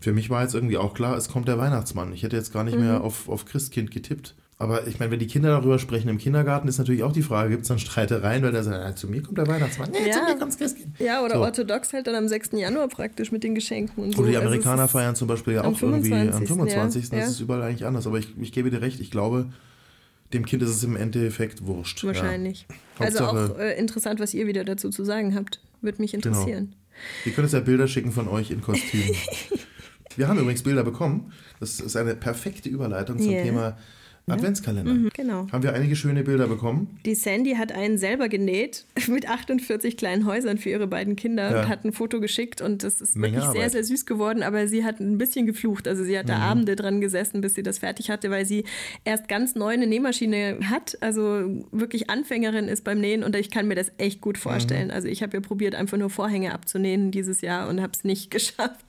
[0.00, 2.12] Für mich war jetzt irgendwie auch klar, es kommt der Weihnachtsmann.
[2.12, 2.84] Ich hätte jetzt gar nicht Mhm.
[2.84, 4.34] mehr auf, auf Christkind getippt.
[4.64, 7.50] Aber ich meine, wenn die Kinder darüber sprechen im Kindergarten, ist natürlich auch die Frage,
[7.50, 9.90] gibt es dann Streitereien, weil der sagt, ja, zu mir kommt der Weihnachtsmann.
[9.90, 10.14] Nee, Ja.
[10.14, 10.98] zu mir kommt das Christkind.
[10.98, 11.40] Ja, oder So.
[11.42, 12.50] orthodox halt dann am 6.
[12.58, 14.22] Januar praktisch mit den Geschenken und so.
[14.22, 17.08] Oder die Also Amerikaner ist- feiern zum Beispiel ja auch irgendwie am 25., 25.
[17.12, 17.18] ja.
[17.20, 18.06] Das ist überall eigentlich anders.
[18.06, 19.46] Aber ich, ich gebe dir recht, ich glaube,
[20.32, 22.02] dem Kind ist es im Endeffekt wurscht.
[22.04, 22.66] Wahrscheinlich.
[22.98, 25.60] Also Hauptsache- auch äh, interessant, was ihr wieder dazu zu sagen habt.
[25.82, 26.26] Würde mich Genau.
[26.28, 26.70] interessieren.
[26.72, 27.26] Ja.
[27.26, 29.14] Ihr könnt uns ja Bilder schicken von euch in Kostümen.
[30.16, 31.32] Wir haben übrigens Bilder bekommen.
[31.60, 33.42] Das ist eine perfekte Überleitung zum Ja.
[33.42, 33.76] Thema
[34.26, 34.94] Adventskalender.
[34.94, 35.46] Mhm, genau.
[35.52, 36.98] Haben wir einige schöne Bilder bekommen.
[37.04, 41.60] Die Sandy hat einen selber genäht mit 48 kleinen Häusern für ihre beiden Kinder Ja.
[41.62, 43.72] und hat ein Foto geschickt und das ist Menge wirklich sehr, Arbeit.
[43.72, 45.86] sehr süß geworden, aber sie hat ein bisschen geflucht.
[45.86, 46.28] Also sie hat Mhm.
[46.30, 48.64] da Abende dran gesessen, bis sie das fertig hatte, weil sie
[49.04, 53.68] erst ganz neu eine Nähmaschine hat, also wirklich Anfängerin ist beim Nähen und ich kann
[53.68, 54.90] mir das echt gut vorstellen.
[54.90, 58.30] Also ich habe ja probiert, einfach nur Vorhänge abzunähen dieses Jahr und habe es nicht
[58.30, 58.84] geschafft.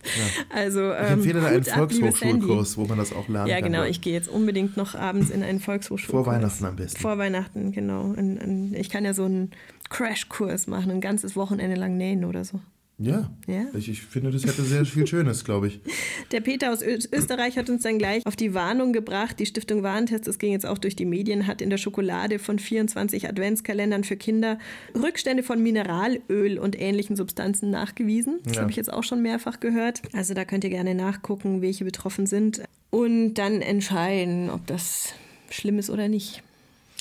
[0.50, 1.96] Also Ich ähm, empfehle da einen liebe Sandy.
[2.00, 3.72] Volkshochschulkurs, wo man das auch lernen Ja, kann.
[3.72, 3.84] genau.
[3.84, 6.26] Ich gehe jetzt unbedingt noch abends in einen Volkshochschulkurs.
[6.26, 7.00] Vor Weihnachten am besten.
[7.00, 8.14] Vor Weihnachten, genau.
[8.14, 9.52] Ein, ein, ich kann ja so einen
[9.90, 12.60] Crashkurs machen, ein ganzes Wochenende lang nähen oder so.
[12.98, 13.66] Ja, Ja.
[13.74, 15.82] Ich, ich finde, das hätte sehr viel Schönes, glaube ich.
[16.32, 19.38] Der Peter aus Ö Österreich hat uns dann gleich auf die Warnung gebracht.
[19.38, 22.58] Die Stiftung Warentest, das ging jetzt auch durch die Medien, hat in der Schokolade von
[22.58, 24.60] 24 Adventskalendern für Kinder
[24.96, 28.40] Rückstände von Mineralöl und ähnlichen Substanzen nachgewiesen.
[28.46, 28.62] Das Ja.
[28.62, 30.02] habe ich jetzt auch schon mehrfach gehört.
[30.14, 32.62] Also da könnt ihr gerne nachgucken, welche betroffen sind
[32.96, 35.14] und dann entscheiden, ob das
[35.50, 36.42] schlimm ist oder nicht.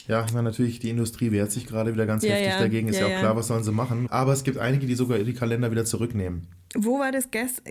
[0.07, 2.59] Ja, ich meine, natürlich, die Industrie wehrt sich gerade wieder ganz Ja, heftig ja.
[2.59, 2.89] dagegen.
[2.89, 4.07] Ist ja, Ja, auch klar, was sollen sie machen.
[4.11, 6.47] Aber es gibt einige, die sogar die Kalender wieder zurücknehmen.
[6.75, 7.63] Wo war das gest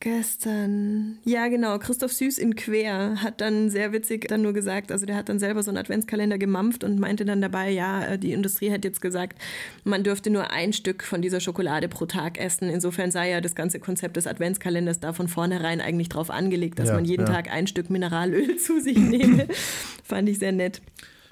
[0.00, 1.18] gestern?
[1.24, 1.78] Ja, genau.
[1.78, 5.38] Christoph Süß in Quer hat dann sehr witzig dann nur gesagt, also der hat dann
[5.38, 9.00] selber so einen Adventskalender gemampft und meinte dann dabei, ja, äh, die Industrie hat jetzt
[9.00, 9.40] gesagt,
[9.84, 12.68] man dürfte nur ein Stück von dieser Schokolade pro Tag essen.
[12.70, 16.88] Insofern sei ja das ganze Konzept des Adventskalenders da von vornherein eigentlich drauf angelegt, dass
[16.88, 17.32] Ja, man jeden ja.
[17.32, 19.46] Tag ein Stück Mineralöl zu sich nehme.
[20.04, 20.80] Fand ich sehr nett.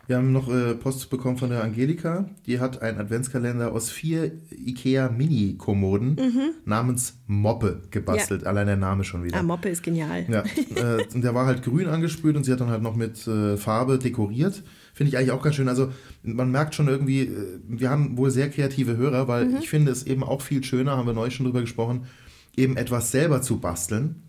[0.06, 2.28] Wir haben noch äh, Post bekommen von der Angelika.
[2.46, 6.16] Die hat einen Adventskalender aus vier IKEA Mini-Kommoden
[6.64, 8.46] namens Moppe gebastelt.
[8.46, 9.36] Allein der Name schon wieder.
[9.36, 10.24] Ah, Moppe ist genial.
[10.28, 10.42] Ja,
[10.76, 13.56] äh, und der war halt grün angesprüht und sie hat dann halt noch mit äh,
[13.56, 14.62] Farbe dekoriert.
[14.94, 15.68] Finde ich eigentlich auch ganz schön.
[15.68, 15.92] Also
[16.22, 20.06] man merkt schon irgendwie, äh, wir haben wohl sehr kreative Hörer, weil ich finde es
[20.06, 22.06] eben auch viel schöner, haben wir neulich schon drüber gesprochen,
[22.56, 24.22] eben etwas selber zu basteln,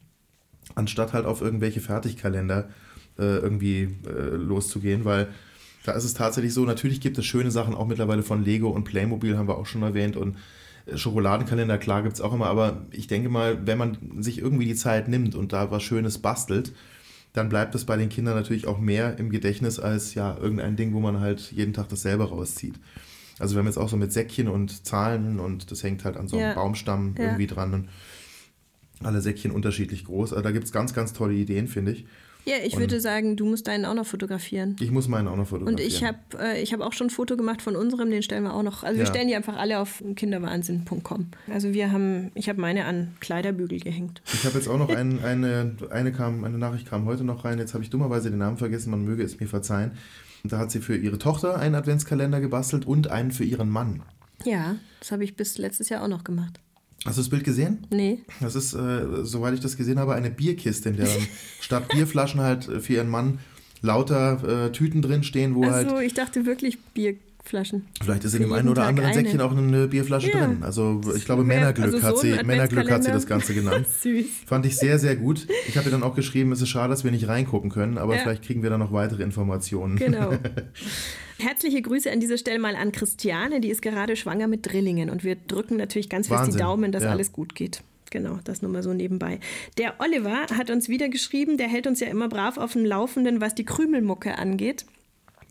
[0.74, 2.70] anstatt halt auf irgendwelche Fertigkalender
[3.20, 5.28] äh, irgendwie äh, loszugehen, weil
[5.88, 8.84] da ist es tatsächlich so, natürlich gibt es schöne Sachen auch mittlerweile von Lego und
[8.84, 10.36] Playmobil, haben wir auch schon erwähnt und
[10.86, 14.66] äh, Schokoladenkalender, klar gibt es auch immer, aber ich denke mal, wenn man sich irgendwie
[14.66, 16.74] die Zeit nimmt und da was Schönes bastelt,
[17.32, 20.94] dann bleibt es bei den Kindern natürlich auch mehr im Gedächtnis als ja irgendein Ding,
[20.94, 22.76] wo man halt jeden Tag dasselbe rauszieht.
[23.40, 26.28] Also wir haben jetzt auch so mit Säckchen und Zahlen und das hängt halt an
[26.28, 26.54] so einem Ja.
[26.56, 27.26] Baumstamm Ja.
[27.26, 27.90] irgendwie dran und
[29.04, 30.34] alle Säckchen unterschiedlich groß.
[30.34, 32.06] Also da gibt es ganz, ganz tolle Ideen, finde ich.
[32.48, 34.76] Ja, ich Und- würde sagen, du musst deinen auch noch fotografieren.
[34.80, 35.88] Ich muss meinen auch noch Und fotografieren.
[35.88, 38.54] ich habe äh, ich hab auch schon ein Foto gemacht von unserem, den stellen wir
[38.54, 38.84] auch noch.
[38.84, 39.10] Also wir Ja.
[39.12, 41.28] stellen die einfach alle auf kinderwahnsinn.com.
[41.52, 44.22] Also wir haben, ich habe meine an Kleiderbügel gehängt.
[44.34, 47.60] Ich habe jetzt auch noch ein, eine, eine, kam, eine Nachricht kam heute noch rein.
[47.60, 49.92] Jetzt habe ich dummerweise den Namen vergessen, man möge es mir verzeihen.
[50.44, 54.04] Und da hat sie für ihre Tochter einen Adventskalender gebastelt und einen für ihren Mann.
[54.46, 56.60] Ja, das habe ich bis letztes Jahr auch noch gemacht.
[57.08, 57.88] Hast du das Bild gesehen?
[57.90, 58.20] Nee.
[58.42, 61.08] Das ist, äh, soweit ich das gesehen habe, eine Bierkiste, in der
[61.62, 63.40] statt Bierflaschen halt äh, für ihren Mann
[63.82, 65.88] lauter äh, Tüten drin stehen, wo halt.
[65.88, 66.80] Achso, ich dachte wirklich
[67.48, 67.86] Bierflaschen.
[68.02, 69.16] Vielleicht ist in dem einen oder Tag anderen eine.
[69.22, 70.46] Säckchen auch eine Bierflasche Ja.
[70.48, 70.58] drin.
[70.64, 73.88] Also ich glaube, Männerglück, also so hat, sie, Männerglück hat sie das Ganze genannt.
[74.02, 74.26] Süß.
[74.46, 75.48] Fand ich sehr, sehr gut.
[75.68, 78.16] Ich habe ihr dann auch geschrieben, es ist schade, dass wir nicht reingucken können, aber
[78.16, 78.22] Ja.
[78.22, 79.96] vielleicht kriegen wir dann noch weitere Informationen.
[79.96, 80.34] Genau.
[81.40, 85.24] Herzliche Grüße an dieser Stelle mal an Christiane, die ist gerade schwanger mit Drillingen und
[85.24, 86.58] wir drücken natürlich ganz fest die.
[86.58, 87.12] Daumen, dass Ja.
[87.12, 87.82] alles gut geht.
[88.10, 89.40] Genau, das nur mal so nebenbei.
[89.78, 93.42] Der Oliver hat uns wieder geschrieben, der hält uns ja immer brav auf dem Laufenden,
[93.42, 94.86] was die Krümelmucke angeht.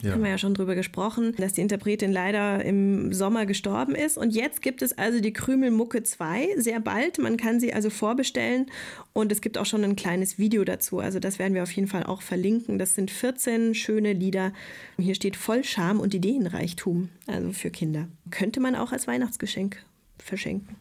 [0.02, 0.12] Ja.
[0.12, 4.18] Haben wir ja schon drüber gesprochen, dass die Interpretin leider im Sommer gestorben ist.
[4.18, 7.18] Und jetzt gibt es also die Krümelmucke 2 sehr bald.
[7.18, 8.66] Man kann sie also vorbestellen
[9.14, 10.98] und es gibt auch schon ein kleines Video dazu.
[10.98, 12.78] Also das werden wir auf jeden Fall auch verlinken.
[12.78, 14.52] Das sind 14 schöne Lieder.
[14.98, 18.08] Hier steht voll Charme und Ideenreichtum, also für Kinder.
[18.30, 19.82] Könnte man auch als Weihnachtsgeschenk
[20.18, 20.76] verschenken,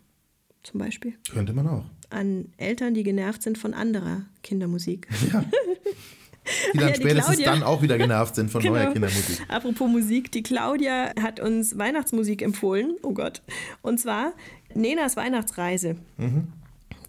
[0.63, 1.13] zum Beispiel.
[1.31, 1.85] Könnte man auch.
[2.09, 5.07] An Eltern, die genervt sind von anderer Kindermusik.
[6.73, 7.51] Die dann ja, die spätestens Claudia.
[7.51, 8.75] dann auch wieder genervt sind von Genau.
[8.75, 9.41] neuer Kindermusik.
[9.47, 12.95] Apropos Musik, die Claudia hat uns Weihnachtsmusik empfohlen.
[13.01, 13.41] Oh Gott.
[13.81, 14.33] Und zwar
[14.73, 15.95] Nenas Weihnachtsreise.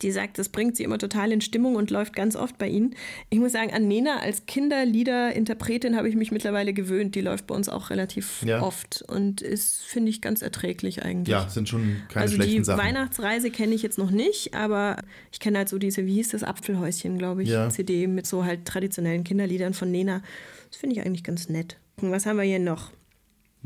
[0.02, 2.94] Die sagt, das bringt sie immer total in Stimmung und läuft ganz oft bei ihnen.
[3.30, 7.14] Ich muss sagen, an Nena als Kinderlieder-Interpretin habe ich mich mittlerweile gewöhnt.
[7.14, 8.62] Die läuft bei uns auch relativ Ja.
[8.62, 11.32] oft und ist, finde ich, ganz erträglich eigentlich.
[11.32, 12.82] Ja, sind schon keine also schlechten die Sachen.
[12.84, 14.98] Weihnachtsreise kenne ich jetzt noch nicht, aber
[15.32, 17.68] ich kenne halt so diese, wie hieß das, Apfelhäuschen, glaube ich, Ja.
[17.70, 20.22] CD mit so halt traditionellen Kinderliedern von Nena.
[20.70, 21.76] Das finde ich eigentlich ganz nett.
[21.98, 22.90] Was haben wir hier noch?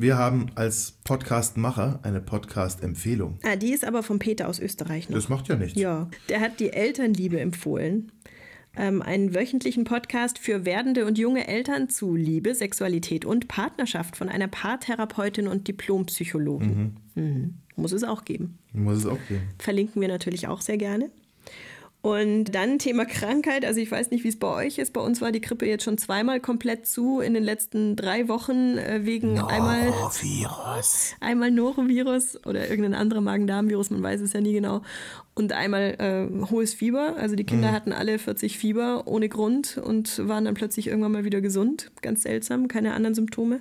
[0.01, 3.39] Wir haben als Podcast-Macher eine Podcast-Empfehlung.
[3.43, 5.17] Ah, die ist aber von Peter aus Österreich noch.
[5.17, 5.79] Das macht ja nichts.
[5.79, 8.11] Ja, der hat die Elternliebe empfohlen.
[8.75, 14.31] Ähm, einen wöchentlichen Podcast für werdende und junge Eltern zu Liebe, Sexualität und Partnerschaft von
[14.31, 16.97] einer Paartherapeutin und Diplompsychologin.
[17.15, 17.55] Mhm.
[17.77, 18.59] Muss es auch geben.
[18.73, 19.51] Muss es auch geben.
[19.59, 21.11] Verlinken wir natürlich auch sehr gerne.
[22.03, 23.65] Und dann Thema Krankheit.
[23.65, 24.95] Also ich weiß nicht, wie es bei euch ist.
[24.95, 28.79] Bei uns war die Grippe jetzt schon zweimal komplett zu in den letzten drei Wochen
[28.79, 29.93] äh, wegen einmal
[31.21, 34.81] einmal Norovirus oder irgendein anderer Magen-Darm-Virus, man weiß es ja nie genau.
[35.35, 37.17] Und einmal äh, hohes Fieber.
[37.17, 41.25] Also die Kinder hatten alle 40 Fieber ohne Grund und waren dann plötzlich irgendwann mal
[41.25, 41.91] wieder gesund.
[42.01, 43.61] Ganz seltsam, keine anderen Symptome.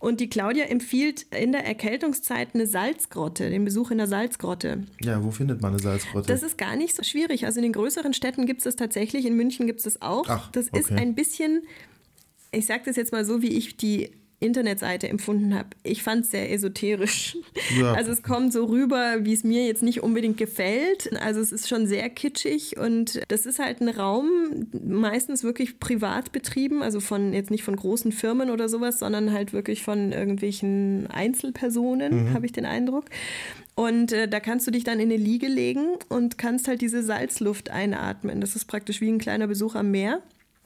[0.00, 4.84] Und die Claudia empfiehlt in der Erkältungszeit eine Salzgrotte, den Besuch in der Salzgrotte.
[5.00, 6.28] Ja, wo findet man eine Salzgrotte?
[6.28, 7.46] Das ist gar nicht so schwierig.
[7.46, 10.28] Also in den größeren Städten gibt es das tatsächlich, in München gibt es das auch.
[10.28, 11.00] Ach, das ist okay.
[11.00, 11.62] ein bisschen,
[12.52, 15.70] ich sage das jetzt mal so, wie ich die Internetseite empfunden habe.
[15.82, 17.36] Ich fand es sehr esoterisch.
[17.78, 17.92] Ja.
[17.98, 21.10] Also es kommt so rüber, wie es mir jetzt nicht unbedingt gefällt.
[21.20, 26.30] Also es ist schon sehr kitschig und das ist halt ein Raum, meistens wirklich privat
[26.30, 31.08] betrieben, also von jetzt nicht von großen Firmen oder sowas, sondern halt wirklich von irgendwelchen
[31.08, 33.06] Einzelpersonen, habe ich den Eindruck.
[33.74, 37.02] Und äh, da kannst du dich dann in eine Liege legen und kannst halt diese
[37.02, 38.40] Salzluft einatmen.
[38.40, 40.20] Das ist praktisch wie ein kleiner Besuch am Meer.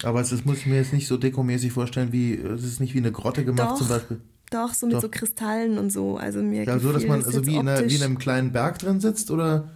[0.04, 2.94] Aber es ist, muss ich mir jetzt nicht so dekomäßig vorstellen, wie es ist nicht
[2.94, 3.78] wie eine Grotte gemacht Doch.
[3.78, 4.20] zum Beispiel.
[4.50, 5.02] Doch, so mit Doch.
[5.02, 6.16] so Kristallen und so.
[6.16, 8.78] Also mir Ja, so dass man also wie in, einer, wie in einem kleinen Berg
[8.78, 9.70] drin sitzt oder?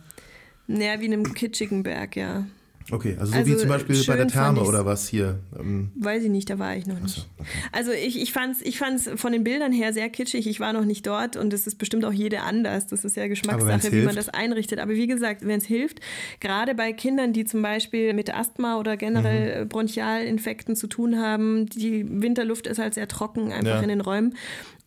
[0.67, 2.47] Naja, wie in einem kitschigen Berg, ja.
[2.91, 5.41] Okay, also so Also wie zum Beispiel bei der Therme oder was hier.
[5.59, 7.27] Ähm, Weiß ich nicht, da war ich noch nicht.
[7.73, 10.47] Also ich, ich fand es ich fand's von den Bildern her sehr kitschig.
[10.47, 12.87] Ich war noch nicht dort und es ist bestimmt auch jede anders.
[12.87, 14.79] Das ist ja Geschmackssache, wie man das einrichtet.
[14.79, 16.01] Aber wie gesagt, wenn es hilft,
[16.39, 18.99] gerade bei Kindern, die zum Beispiel mit Asthma oder Mhm.
[18.99, 23.81] generell äh, Bronchialinfekten zu tun haben, die Winterluft ist halt sehr trocken einfach Ja.
[23.81, 24.35] in den Räumen.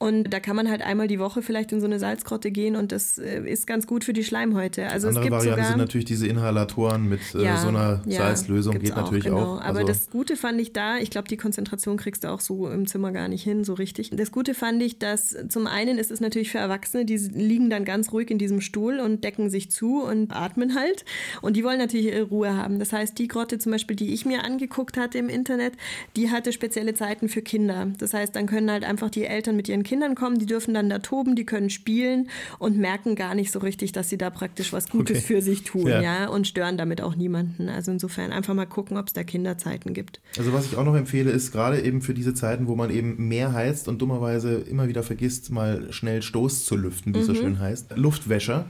[0.02, 2.94] Und da kann man halt einmal die Woche vielleicht in so eine Salzgrotte gehen und
[2.94, 4.88] das äh, ist ganz gut für die Schleimhäute.
[4.88, 8.74] Also es andere gibt Variante sogar sind natürlich diese Inhalatoren mit äh, so einer Salzlösung,
[8.74, 9.58] gibt's geht natürlich genau.
[9.58, 9.62] auch.
[9.62, 12.70] Aber Also, das Gute fand ich da, ich glaube, die Konzentration kriegst du auch so
[12.70, 14.12] im Zimmer gar nicht hin, so richtig.
[14.14, 17.84] Das Gute fand ich, dass zum einen ist es natürlich für Erwachsene, die liegen dann
[17.84, 21.04] ganz ruhig in diesem Stuhl und decken sich zu und atmen halt.
[21.42, 22.80] Und die wollen natürlich ihre Ruhe haben.
[22.80, 25.74] Das heißt, die Grotte zum Beispiel, die ich mir angeguckt hatte im Internet,
[26.16, 27.88] die hatte spezielle Zeiten für Kinder.
[27.98, 30.88] Das heißt, dann können halt einfach die Eltern mit ihren Kindern kommen, die dürfen dann
[30.88, 34.72] da toben, die können spielen und merken gar nicht so richtig, dass sie da praktisch
[34.72, 35.26] was Gutes Okay.
[35.26, 36.00] für sich tun, Ja.
[36.02, 36.28] ja.
[36.30, 37.70] und stören damit auch niemanden.
[37.70, 40.22] Also insofern einfach mal gucken, ob es da Kinderzeiten gibt.
[40.38, 43.28] Also was ich auch noch empfehle, ist gerade eben für diese Zeiten, wo man eben
[43.28, 47.34] mehr heizt und dummerweise immer wieder vergisst, mal schnell Stoß zu lüften, wie es so
[47.34, 47.98] schön heißt.
[47.98, 48.66] Luftwäscher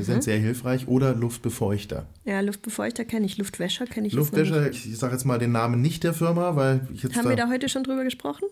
[0.00, 2.06] sind sehr hilfreich oder Luftbefeuchter.
[2.26, 6.04] Ja, Luftbefeuchter kenne ich, Luftwäscher kenne ich Luftwäscher, ich sage jetzt mal den Namen nicht
[6.04, 7.16] der Firma, weil ich jetzt.
[7.16, 8.44] Haben wir da heute schon drüber gesprochen?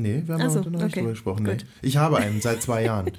[0.00, 1.42] Nee, wir haben Ach so, heute noch nicht okay, drüber gesprochen.
[1.44, 1.56] Nee.
[1.82, 3.10] Ich habe einen seit zwei Jahren.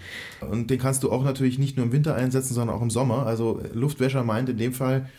[0.50, 3.26] Und den kannst du auch natürlich nicht nur im Winter einsetzen, sondern auch im Sommer.
[3.26, 5.10] Also Luftwäscher meint in dem Fall,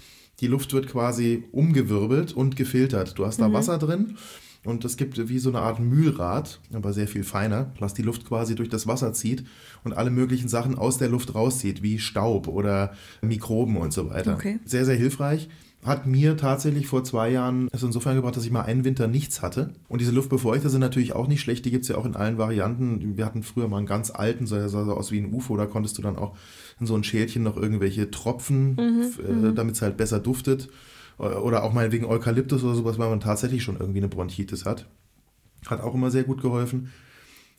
[0.40, 3.18] die Luft wird quasi umgewirbelt und gefiltert.
[3.18, 3.44] Du hast Mhm.
[3.44, 4.16] da Wasser drin
[4.64, 8.26] und es gibt wie so eine Art Mühlrad, aber sehr viel feiner, was die Luft
[8.26, 9.44] quasi durch das Wasser zieht
[9.84, 12.92] und alle möglichen Sachen aus der Luft rauszieht, wie Staub oder
[13.22, 14.34] Mikroben und so weiter.
[14.34, 14.58] Okay.
[14.64, 15.48] Sehr, sehr hilfreich.
[15.84, 19.40] Hat mir tatsächlich vor zwei Jahren es insofern gebracht, dass ich mal einen Winter nichts
[19.40, 19.72] hatte.
[19.88, 21.64] Und diese Luftbefeuchter sind natürlich auch nicht schlecht.
[21.64, 23.16] Die gibt es ja auch in allen Varianten.
[23.16, 25.56] Wir hatten früher mal einen ganz alten, sah sah so aus wie ein UFO.
[25.56, 26.36] Da konntest du dann auch
[26.80, 30.68] in so ein Schälchen noch irgendwelche Tropfen, äh, damit es halt besser duftet.
[31.16, 34.86] Oder auch mal wegen Eukalyptus oder sowas, weil man tatsächlich schon irgendwie eine Bronchitis hat.
[35.66, 36.90] Hat auch immer sehr gut geholfen.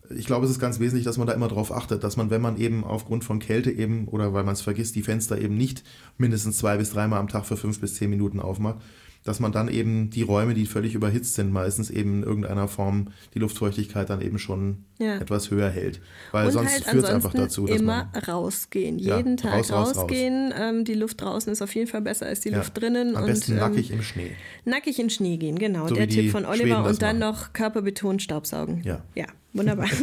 [0.10, 2.42] Ich glaube, es ist ganz wesentlich, dass man da immer drauf achtet, dass man, wenn
[2.42, 5.84] man eben aufgrund von Kälte eben oder weil man es vergisst, die Fenster eben nicht
[6.18, 8.80] mindestens zwei bis dreimal am Tag für fünf bis zehn Minuten aufmacht,
[9.24, 13.10] dass man dann eben die Räume, die völlig überhitzt sind, meistens eben in irgendeiner Form
[13.36, 15.18] die Luftfeuchtigkeit dann eben schon Ja.
[15.18, 16.02] etwas höher hält.
[16.32, 18.98] Weil und sonst halt führt es einfach dazu, dass immer man rausgehen.
[18.98, 19.98] Ja, Jeden Tag raus, raus, raus.
[19.98, 20.54] rausgehen.
[20.58, 23.16] Ähm, die Luft draußen ist auf jeden Fall besser als die ja, Luft drinnen.
[23.16, 24.32] am und, besten ähm, nackig im Schnee.
[24.66, 25.88] Nackig in Schnee gehen, genau.
[25.88, 26.84] So der Tipp von Oliver.
[26.84, 27.32] Und dann machen.
[27.38, 28.82] noch körperbetont Staubsaugen.
[28.84, 29.04] Ja.
[29.14, 29.88] Ja, wunderbar.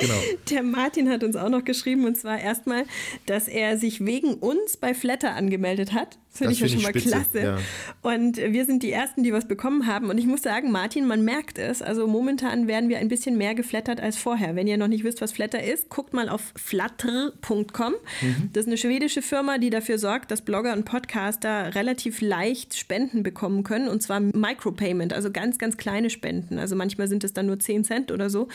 [0.00, 0.14] Genau.
[0.50, 2.84] Der Martin hat uns auch noch geschrieben, und zwar erstmal,
[3.26, 6.18] dass er sich wegen uns bei Flatter angemeldet hat.
[6.30, 7.40] Das finde ich ja schon mal spitze, klasse.
[7.42, 7.58] ja.
[8.02, 10.08] Und wir sind die Ersten, die was bekommen haben.
[10.08, 11.82] Und ich muss sagen, Martin, man merkt es.
[11.82, 14.54] Also momentan werden wir ein bisschen mehr geflattert als vorher.
[14.54, 17.94] Wenn ihr noch nicht wisst, was Flatter ist, guckt mal auf flatter.com.
[18.20, 18.50] Mhm.
[18.52, 23.24] Das ist eine schwedische Firma, die dafür sorgt, dass Blogger und Podcaster relativ leicht Spenden
[23.24, 23.88] bekommen können.
[23.88, 26.58] Und zwar Micropayment, also ganz, ganz kleine Spenden.
[26.60, 28.48] Also manchmal sind es dann nur 10 Cent oder so.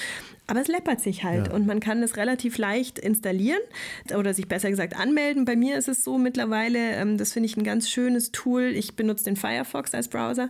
[0.46, 1.48] Aber es läppert sich halt.
[1.48, 1.54] Ja.
[1.54, 3.62] Und man kann es relativ leicht installieren
[4.14, 5.46] oder sich besser gesagt anmelden.
[5.46, 8.64] Bei mir ist es so mittlerweile, ähm, das finde ich ein ganz schönes Tool.
[8.76, 10.50] Ich benutze den Firefox als Browser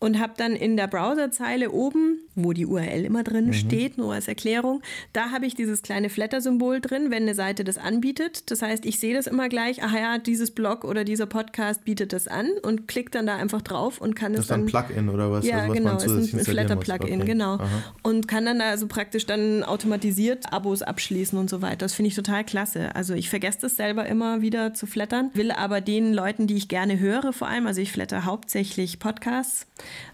[0.00, 4.26] und habe dann in der Browserzeile oben, wo die URL immer drin steht, nur als
[4.26, 4.82] Erklärung,
[5.12, 8.50] da habe ich dieses kleine Flatter-Symbol drin, wenn eine Seite das anbietet.
[8.50, 12.12] Das heißt, ich sehe das immer gleich, ach ja, dieses Blog oder dieser Podcast bietet
[12.12, 14.66] das an und klicke dann da einfach drauf und kann Das es ist dann ein
[14.72, 15.46] dann Plugin oder was?
[15.46, 16.48] ja, also was genau, ist ein muss.
[16.48, 17.24] Flatter-Plugin, Okay.
[17.24, 17.54] genau.
[17.54, 17.94] Aha.
[18.02, 21.76] Und kann dann also praktisch dann automatisiert Abos abschließen und so weiter.
[21.76, 22.94] Das finde ich total klasse.
[22.94, 26.68] Also ich vergesse das selber immer wieder zu flattern, will aber den Leuten, die ich
[26.68, 29.66] gerne höre, vor allem, also ich flatter hauptsächlich Podcasts,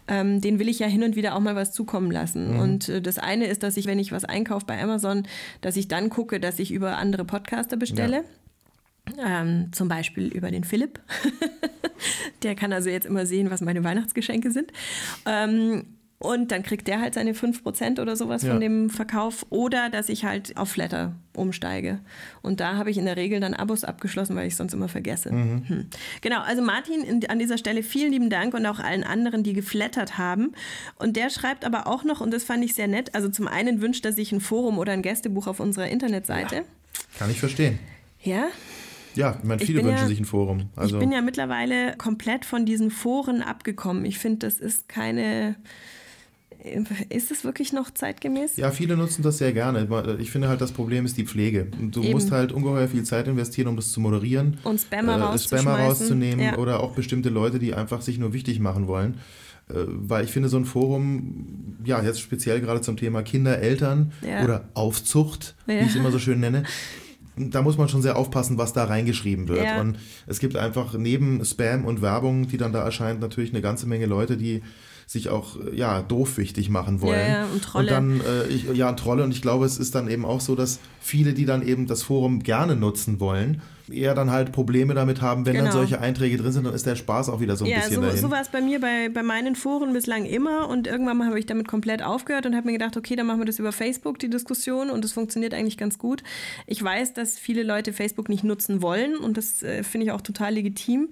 [0.09, 2.59] ähm, den will ich ja hin und wieder auch mal was zukommen lassen.
[2.59, 5.27] Und äh, das eine ist, dass ich, wenn ich was einkaufe bei Amazon,
[5.61, 8.25] dass ich dann gucke, dass ich über andere Podcaster bestelle.
[9.23, 11.01] Ähm, zum Beispiel über den Philipp.
[12.43, 14.73] der kann also jetzt immer sehen, was meine Weihnachtsgeschenke sind.
[15.27, 15.85] Ähm,
[16.25, 18.51] und dann kriegt der halt seine 5% oder sowas Ja.
[18.53, 19.45] von dem Verkauf.
[19.51, 22.01] Oder dass ich halt auf Flatter umsteige.
[22.43, 25.31] Und da habe ich in der Regel dann Abos abgeschlossen, weil ich sonst immer vergesse.
[25.31, 25.87] Hm.
[26.23, 29.53] Genau, also Martin, in, an dieser Stelle vielen lieben Dank und auch allen anderen, die
[29.53, 30.53] geflattert haben.
[30.99, 33.81] Und der schreibt aber auch noch, und das fand ich sehr nett, also zum einen
[33.83, 36.63] wünscht er sich ein Forum oder ein Gästebuch auf unserer Internetseite.
[37.19, 37.79] Kann ich verstehen.
[38.23, 38.47] Ja,
[39.17, 40.71] Ja, ich meine, Ich viele bin wünschen ja- sich ein Forum.
[40.75, 44.05] Also, ich bin ja mittlerweile komplett von diesen Foren abgekommen.
[44.07, 45.55] Ich finde, das ist keine.
[47.11, 48.57] Ist es wirklich noch zeitgemäß?
[48.57, 49.87] ja, viele nutzen das sehr gerne.
[50.19, 51.67] Ich finde halt, das Problem ist die Pflege.
[51.91, 52.13] Du Eben.
[52.13, 54.57] musst halt ungeheuer viel Zeit investieren, um das zu moderieren.
[54.65, 55.59] Und Spammer äh, rauszuschmeißen.
[55.69, 56.57] Spammer rauszunehmen Ja.
[56.57, 59.19] oder auch bestimmte Leute, die einfach sich nur wichtig machen wollen.
[59.69, 64.13] Äh, Weil ich finde, so ein Forum, ja, jetzt speziell gerade zum Thema Kinder, Eltern
[64.27, 64.43] Ja.
[64.45, 65.75] oder Aufzucht, Ja.
[65.75, 66.63] wie ich es immer so schön nenne,
[67.37, 69.65] da muss man schon sehr aufpassen, was da reingeschrieben wird.
[69.65, 69.81] Ja.
[69.83, 73.87] Und es gibt einfach neben Spam und Werbung, die dann da erscheint, natürlich eine ganze
[73.87, 74.63] Menge Leute, die
[75.07, 77.21] sich auch äh, ja doof wichtig machen wollen.
[77.21, 77.87] Ja, ja, und Trolle.
[77.89, 80.55] dann äh, ich, ja und Trolle und ich glaube, es ist dann eben auch so,
[80.55, 85.21] dass viele, die dann eben das Forum gerne nutzen wollen, eher dann halt Probleme damit
[85.21, 85.77] haben, wenn dann Genau.
[85.77, 88.01] solche Einträge drin sind, dann ist der Spaß auch wieder so ein Ja, bisschen so,
[88.03, 88.19] dahin.
[88.21, 91.39] so war es bei mir bei, bei meinen Foren bislang immer und irgendwann mal habe
[91.39, 94.19] ich damit komplett aufgehört und habe mir gedacht, okay, dann machen wir das über Facebook,
[94.19, 96.23] die Diskussion und das funktioniert eigentlich ganz gut.
[96.67, 100.21] Ich weiß, dass viele Leute Facebook nicht nutzen wollen und das äh, finde ich auch
[100.23, 101.11] total legitim,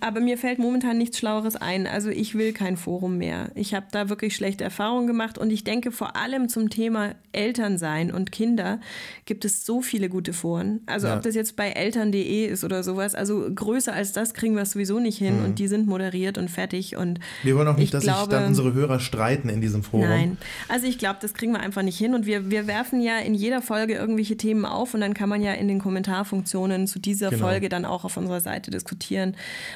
[0.00, 1.86] aber mir fällt momentan nichts Schlaueres ein.
[1.86, 3.50] Also ich will kein Forum mehr.
[3.54, 8.12] Ich habe da wirklich schlechte Erfahrungen gemacht und ich denke vor allem zum Thema Elternsein
[8.12, 8.80] und Kinder
[9.24, 10.80] gibt es so viele gute Foren.
[10.86, 11.16] Also Ja.
[11.16, 13.14] ob das jetzt bei Eltern eltern.de ist oder sowas.
[13.14, 16.50] Also größer als das kriegen wir es sowieso nicht hin und die sind moderiert und
[16.50, 16.96] fertig.
[16.96, 19.82] Und Wir wollen auch nicht, ich dass glaube, sich dann unsere Hörer streiten in diesem
[19.82, 20.08] Forum.
[20.08, 23.18] Nein, also ich glaube, das kriegen wir einfach nicht hin und wir, wir werfen ja
[23.18, 26.98] in jeder Folge irgendwelche Themen auf und dann kann man ja in den Kommentarfunktionen zu
[26.98, 27.46] dieser Genau.
[27.46, 29.34] Folge dann auch auf unserer Seite diskutieren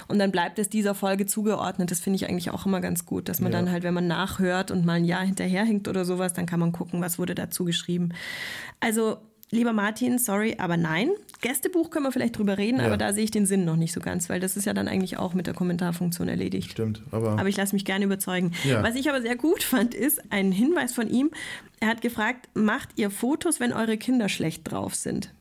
[0.08, 1.90] und dann bleibt es dieser Folge zugeordnet.
[1.90, 3.58] Das finde ich eigentlich auch immer ganz gut, dass man Ja.
[3.58, 6.72] dann halt, wenn man nachhört und mal ein Jahr hinterherhinkt oder sowas, dann kann man
[6.72, 8.10] gucken, was wurde dazu geschrieben.
[8.80, 9.18] Also
[9.54, 11.10] Lieber Martin, sorry, aber nein.
[11.42, 12.86] Gästebuch können wir vielleicht drüber reden, Ja.
[12.86, 14.88] aber da sehe ich den Sinn noch nicht so ganz, weil das ist ja dann
[14.88, 16.70] eigentlich auch mit der Kommentarfunktion erledigt.
[16.70, 18.52] Stimmt, aber, Aber ich lasse mich gerne überzeugen.
[18.64, 18.82] Ja.
[18.82, 21.30] Was ich aber sehr gut fand, ist ein Hinweis von ihm.
[21.80, 25.32] Er hat gefragt, macht ihr Fotos, wenn eure Kinder schlecht drauf sind?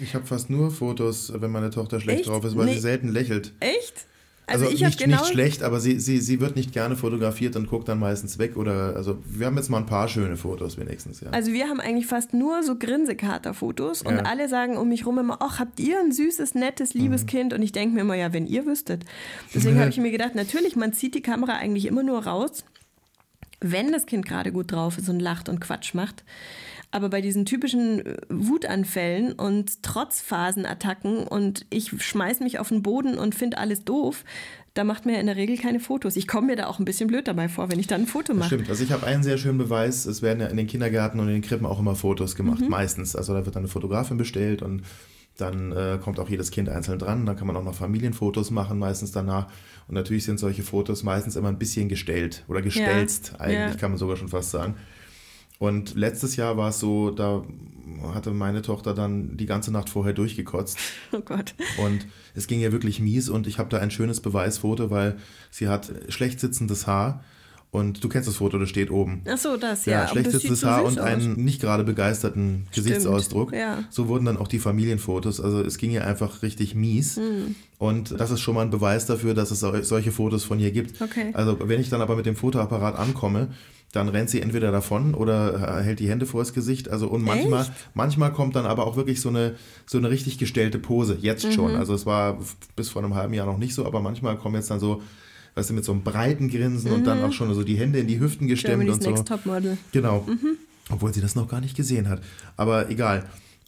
[0.00, 2.28] ich habe fast nur Fotos, wenn meine Tochter schlecht Echt?
[2.30, 2.72] drauf ist, weil Nee.
[2.72, 3.52] sie selten lächelt.
[3.60, 4.06] Echt?
[4.50, 5.16] Also, ich habe nicht, genau.
[5.18, 8.56] nicht schlecht, aber sie, sie, sie wird nicht gerne fotografiert und guckt dann meistens weg.
[8.56, 11.30] Oder also wir haben jetzt mal ein paar schöne Fotos wenigstens, ja.
[11.30, 14.22] Also wir haben eigentlich fast nur so Grinsekata-Fotos und Ja.
[14.22, 17.00] alle sagen um mich rum immer, ach, habt ihr ein süßes, nettes, Mhm.
[17.02, 17.52] liebes Kind?
[17.52, 19.04] Und ich denke mir immer, ja, wenn ihr wüsstet.
[19.54, 22.64] Deswegen habe ich mir gedacht, natürlich, man zieht die Kamera eigentlich immer nur raus,
[23.60, 26.24] wenn das Kind gerade gut drauf ist und lacht und Quatsch macht.
[26.92, 33.16] Aber bei diesen typischen äh, Wutanfällen und Trotzphasenattacken und ich schmeiß mich auf den Boden
[33.18, 34.24] und finde alles doof,
[34.74, 36.16] da macht mir in der Regel keine Fotos.
[36.16, 38.34] Ich komme mir da auch ein bisschen blöd dabei vor, wenn ich dann ein Foto
[38.34, 38.48] mache.
[38.54, 40.06] Stimmt, also ich habe einen sehr schönen Beweis.
[40.06, 42.68] Es werden ja in den Kindergärten und in den Krippen auch immer Fotos gemacht, Mhm.
[42.68, 43.16] meistens.
[43.16, 44.82] Also da wird dann eine Fotografin bestellt und
[45.36, 47.26] dann äh, kommt auch jedes Kind einzeln dran.
[47.26, 49.46] Dann kann man auch noch Familienfotos machen, meistens danach.
[49.88, 53.74] Und natürlich sind solche Fotos meistens immer ein bisschen gestellt oder gestelzt, eigentlich ja.
[53.74, 54.74] kann man sogar schon fast sagen.
[55.60, 57.44] Und letztes Jahr war es so, da
[58.14, 60.78] hatte meine Tochter dann die ganze Nacht vorher durchgekotzt.
[61.12, 61.54] Oh Gott.
[61.84, 65.16] Und es ging ihr wirklich mies und ich habe da ein schönes Beweisfoto, weil
[65.50, 67.22] sie hat schlecht sitzendes Haar
[67.72, 69.20] und du kennst das Foto, das steht oben.
[69.28, 70.08] Ach so, das, Ja, ja.
[70.08, 71.04] schlecht sitzendes so Haar und aus.
[71.04, 73.52] einen nicht gerade begeisterten Gesichtsausdruck.
[73.52, 73.84] ja.
[73.90, 75.40] So wurden dann auch die Familienfotos.
[75.40, 77.16] Also es ging ihr einfach richtig mies.
[77.16, 77.54] Hm.
[77.78, 80.70] Und das ist schon mal ein Beweis dafür, dass es sol- solche Fotos von ihr
[80.70, 81.02] gibt.
[81.02, 81.30] Okay.
[81.34, 83.48] Also wenn ich dann aber mit dem Fotoapparat ankomme,
[83.92, 86.88] dann rennt sie entweder davon oder hält die Hände vors Gesicht.
[86.88, 87.72] Also und manchmal, Echt?
[87.94, 91.16] manchmal kommt dann aber auch wirklich so eine, so eine richtig gestellte Pose.
[91.20, 91.52] Jetzt Mhm.
[91.52, 91.76] schon.
[91.76, 92.38] Also es war
[92.76, 95.02] bis vor einem halben Jahr noch nicht so, aber manchmal kommen jetzt dann so,
[95.56, 98.06] weißt du, mit so einem breiten Grinsen und dann auch schon so die Hände in
[98.06, 98.86] die Hüften gestemmt Mhm.
[98.86, 99.10] Germany's und so.
[99.10, 99.78] Next Topmodel.
[99.92, 100.24] Genau.
[100.28, 100.56] Mhm.
[100.92, 102.20] Obwohl sie das noch gar nicht gesehen hat.
[102.56, 103.24] Aber egal.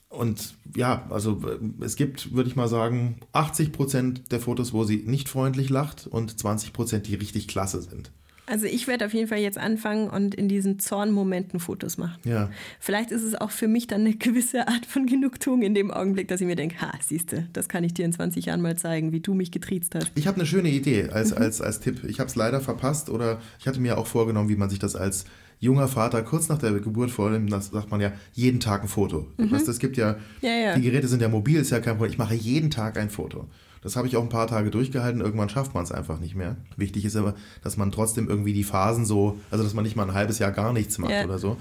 [0.09, 4.85] Und ja, also äh, es gibt, würde ich mal sagen, 80 Prozent der Fotos, wo
[4.85, 8.11] sie nicht freundlich lacht und 20 Prozent, die richtig klasse sind.
[8.47, 12.19] Also ich werde auf jeden Fall jetzt anfangen und in diesen Zornmomenten Fotos machen.
[12.25, 12.51] Ja.
[12.81, 16.27] Vielleicht ist es auch für mich dann eine gewisse Art von Genugtuung in dem Augenblick,
[16.29, 19.13] dass ich mir denke, ha, siehste, das kann ich dir in 20 Jahren mal zeigen,
[19.13, 20.11] wie du mich getriezt hast.
[20.17, 21.11] Ich habe eine schöne Idee Mhm.
[21.13, 22.03] als, als, als Tipp.
[22.05, 24.97] Ich habe es leider verpasst oder ich hatte mir auch vorgenommen, wie man sich das
[24.97, 25.25] als
[25.61, 27.53] junger Vater kurz nach der Geburt vornimmt.
[27.53, 29.29] Das sagt man ja, jeden Tag ein Foto.
[29.39, 30.19] Weißt, du, es gibt ja, Mhm.
[30.49, 30.75] Ja, ja.
[30.75, 32.11] die Geräte sind ja mobil, ist ja kein Problem.
[32.11, 33.47] Ich mache jeden Tag ein Foto.
[33.83, 35.21] Das habe ich auch ein paar Tage durchgehalten.
[35.21, 36.57] Irgendwann schafft man es einfach nicht mehr.
[36.77, 40.05] Wichtig ist aber, dass man trotzdem irgendwie die Phasen so, also dass man nicht mal
[40.09, 41.25] ein halbes Jahr gar nichts macht Ja.
[41.25, 41.57] oder so.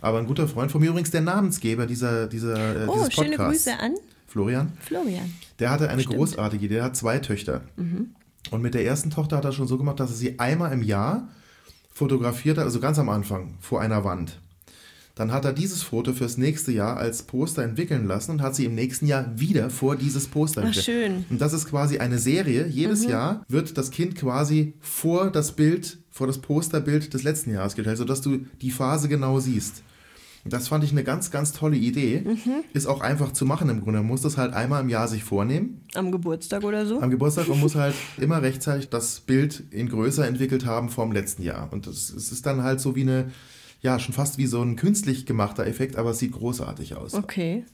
[0.00, 3.36] Aber ein guter Freund von mir, übrigens der Namensgeber dieser, dieser, äh, Oh, dieses schöne
[3.36, 3.94] Podcasts, Grüße an
[4.26, 5.32] Florian, Florian.
[5.60, 6.16] der hatte eine Stimmt.
[6.16, 6.74] großartige Idee.
[6.76, 7.60] Der hat zwei Töchter.
[8.50, 10.82] Und mit der ersten Tochter hat er schon so gemacht, dass er sie einmal im
[10.82, 11.28] Jahr
[11.92, 14.40] fotografiert hat, also ganz am Anfang, vor einer Wand.
[15.14, 18.64] Dann hat er dieses Foto fürs nächste Jahr als Poster entwickeln lassen und hat sie
[18.64, 21.26] im nächsten Jahr wieder vor dieses Poster Ach, schön.
[21.28, 22.66] Und das ist quasi eine Serie.
[22.66, 27.74] Jedes Jahr wird das Kind quasi vor das Bild, vor das Posterbild des letzten Jahres
[27.74, 29.82] gestellt, sodass du die Phase genau siehst.
[30.44, 32.24] Das fand ich eine ganz, ganz tolle Idee.
[32.72, 34.00] Ist auch einfach zu machen im Grunde.
[34.00, 37.00] Man muss das halt einmal im Jahr sich vornehmen Am Geburtstag oder so.
[37.00, 41.42] am Geburtstag und muss halt immer rechtzeitig das Bild in größer entwickelt haben vom letzten
[41.42, 41.72] Jahr.
[41.72, 43.30] Und es ist dann halt so wie eine,
[43.82, 47.12] ja, schon fast wie so ein künstlich gemachter Effekt, aber es sieht großartig aus.
[47.14, 47.64] Okay.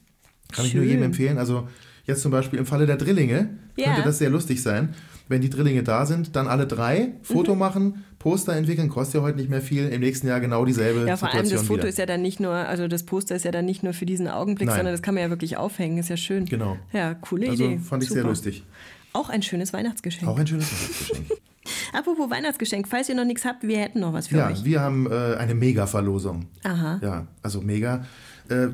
[0.51, 1.39] Kann ich nur jedem empfehlen.
[1.39, 1.69] Also
[2.07, 3.85] jetzt zum Beispiel im Falle der Drillinge Ja.
[3.87, 4.95] könnte das sehr lustig sein.
[5.29, 7.59] Wenn die Drillinge da sind, dann alle drei Foto Mhm.
[7.59, 9.87] machen, Poster entwickeln, kostet ja heute nicht mehr viel.
[9.89, 11.89] Im nächsten Jahr genau dieselbe Ja, vor allem Situation das Foto wieder.
[11.91, 14.27] ist ja dann nicht nur, also das Poster ist ja dann nicht nur für diesen
[14.27, 14.77] Augenblick, Nein.
[14.79, 15.99] sondern das kann man ja wirklich aufhängen.
[15.99, 16.47] Ist ja schön.
[16.47, 16.79] Genau.
[16.95, 17.79] Ja, coole also Idee.
[17.79, 18.31] fand ich sehr Super.
[18.31, 18.65] lustig.
[19.13, 20.27] Auch ein schönes Weihnachtsgeschenk.
[20.31, 21.29] Auch ein schönes Weihnachtsgeschenk.
[21.93, 24.65] Apropos Weihnachtsgeschenk, falls ihr noch nichts habt, wir hätten noch was für ja, euch.
[24.65, 26.47] wir haben äh, eine Mega-Verlosung.
[26.65, 26.99] Aha.
[27.03, 28.05] Ja, also mega.
[28.49, 28.69] Äh,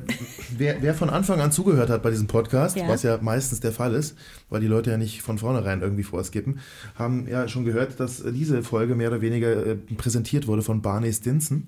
[0.57, 2.87] wer, wer von Anfang an zugehört hat bei diesem Podcast, Ja.
[2.87, 4.15] was ja meistens der Fall ist,
[4.49, 6.59] weil die Leute ja nicht von vornherein irgendwie vorskippen,
[6.97, 11.11] haben ja schon gehört, dass diese Folge mehr oder weniger äh, präsentiert wurde von Barney
[11.11, 11.67] Stinson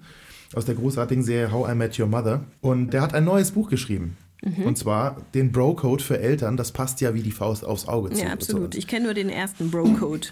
[0.54, 2.46] aus der großartigen Serie How I Met Your Mother.
[2.62, 4.16] Und der hat ein neues Buch geschrieben.
[4.42, 4.64] Mhm.
[4.64, 6.56] Und zwar den Bro-Code für Eltern.
[6.56, 8.24] Das passt ja wie die Faust aufs Auge zu.
[8.24, 8.76] Ja, absolut.
[8.76, 10.28] Ich kenne nur den ersten Bro-Code.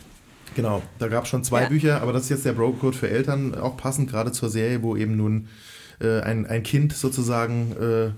[0.53, 1.69] Genau, da gab es schon zwei Ja.
[1.69, 4.95] Bücher, aber das ist jetzt der Bro-Code für Eltern, auch passend gerade zur Serie, wo
[4.95, 5.47] eben nun
[5.99, 8.12] äh, ein, ein Kind sozusagen äh,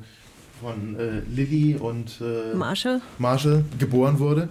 [0.62, 3.02] von äh, Lilly und äh, Marshall.
[3.17, 4.49] Marshall geboren wurde.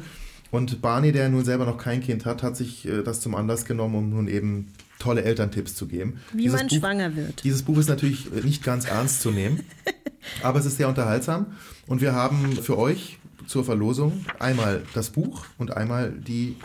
[0.51, 3.65] Und Barney, der nun selber noch kein Kind hat, hat sich äh, das zum Anlass
[3.65, 6.21] genommen, um nun eben tolle Elterntipps zu geben.
[6.33, 7.45] Wie Dieses man Buch, schwanger wird.
[7.45, 9.61] Dieses Buch ist natürlich nicht ganz ernst zu nehmen,
[10.43, 11.47] aber es ist sehr unterhaltsam.
[11.87, 16.57] Und wir haben für euch zur Verlosung einmal das Buch und einmal die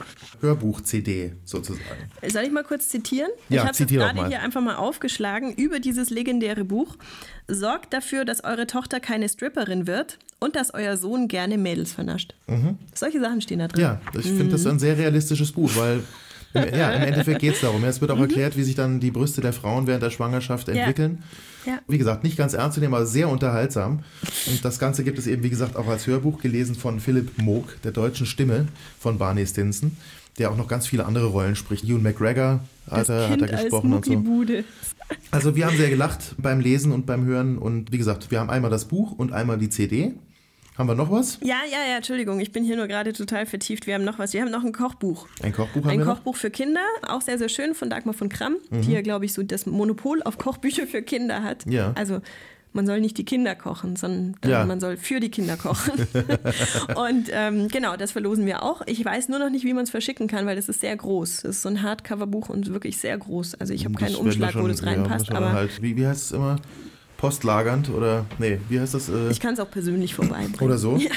[0.41, 1.82] Hörbuch-CD sozusagen.
[2.27, 3.29] Soll ich mal kurz zitieren?
[3.49, 6.97] Ja, ich habe es gerade hier einfach mal aufgeschlagen über dieses legendäre Buch.
[7.47, 12.34] Sorgt dafür, dass eure Tochter keine Stripperin wird und dass euer Sohn gerne Mädels vernascht.
[12.95, 13.84] Solche Sachen stehen da drin.
[13.84, 13.89] Mhm.
[14.13, 16.03] Ja, ich finde das ein sehr realistisches Buch, weil
[16.53, 17.83] im, ja, im Endeffekt geht es darum.
[17.83, 21.23] Es wird auch erklärt, wie sich dann die Brüste der Frauen während der Schwangerschaft entwickeln.
[21.65, 21.79] Ja.
[21.87, 23.99] Wie gesagt, nicht ganz ernst zu nehmen, aber sehr unterhaltsam.
[24.47, 27.81] Und das Ganze gibt es eben, wie gesagt, auch als Hörbuch, gelesen von Philipp Moog,
[27.83, 28.67] der deutschen Stimme
[28.99, 29.95] von Barney Stinson,
[30.39, 31.83] der auch noch ganz viele andere Rollen spricht.
[31.85, 34.23] Ewan McGregor hat er, hat er gesprochen und so.
[35.29, 37.57] Also wir haben sehr gelacht beim Lesen und beim Hören.
[37.57, 40.13] Und wie gesagt, wir haben einmal das Buch und einmal die CD.
[40.78, 41.38] Haben wir noch was?
[41.41, 43.88] Ja, ja, ja, Entschuldigung, ich bin hier nur gerade total vertieft.
[43.88, 44.34] Wir haben noch was.
[44.34, 45.28] Wir haben noch ein Kochbuch.
[45.43, 46.15] Ein Kochbuch haben Ein wir noch?
[46.15, 48.82] Kochbuch für Kinder, auch sehr, sehr schön von Dagmar von Kramm, Mhm.
[48.82, 51.65] die ja, glaube ich, so das Monopol auf Kochbücher für Kinder hat.
[51.65, 51.91] Ja.
[51.95, 52.22] Also
[52.74, 54.65] man soll nicht die Kinder kochen, sondern Ja.
[54.65, 55.91] man soll für die Kinder kochen.
[56.95, 58.82] und ähm, genau, das verlosen wir auch.
[58.86, 61.41] Ich weiß nur noch nicht, wie man es verschicken kann, weil das ist sehr groß.
[61.41, 63.55] Das ist so ein Hardcover-Buch und wirklich sehr groß.
[63.55, 65.97] Also ich habe keinen Das Umschlag, wo schon- das ja, reinpasst, man aber halt, wie,
[65.97, 66.55] wie heißt es immer?
[67.22, 69.07] Postlagernd oder, nee, wie heißt das?
[69.07, 70.59] Äh, ich kann es auch persönlich vorbeibringen.
[70.59, 70.99] oder so.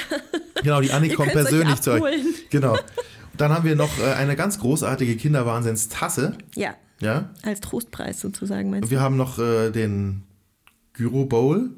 [0.63, 2.49] Genau, die Annik Ihr kommt persönlich zu euch.
[2.49, 2.75] Genau.
[3.37, 6.37] Dann haben wir noch äh, eine ganz großartige Kinderwahnsinnstasse.
[6.55, 7.29] Ja, Ja.
[7.43, 8.95] als Trostpreis sozusagen, meinst Und du?
[8.95, 10.23] wir haben noch äh, den
[10.93, 11.69] Gyro Bowl.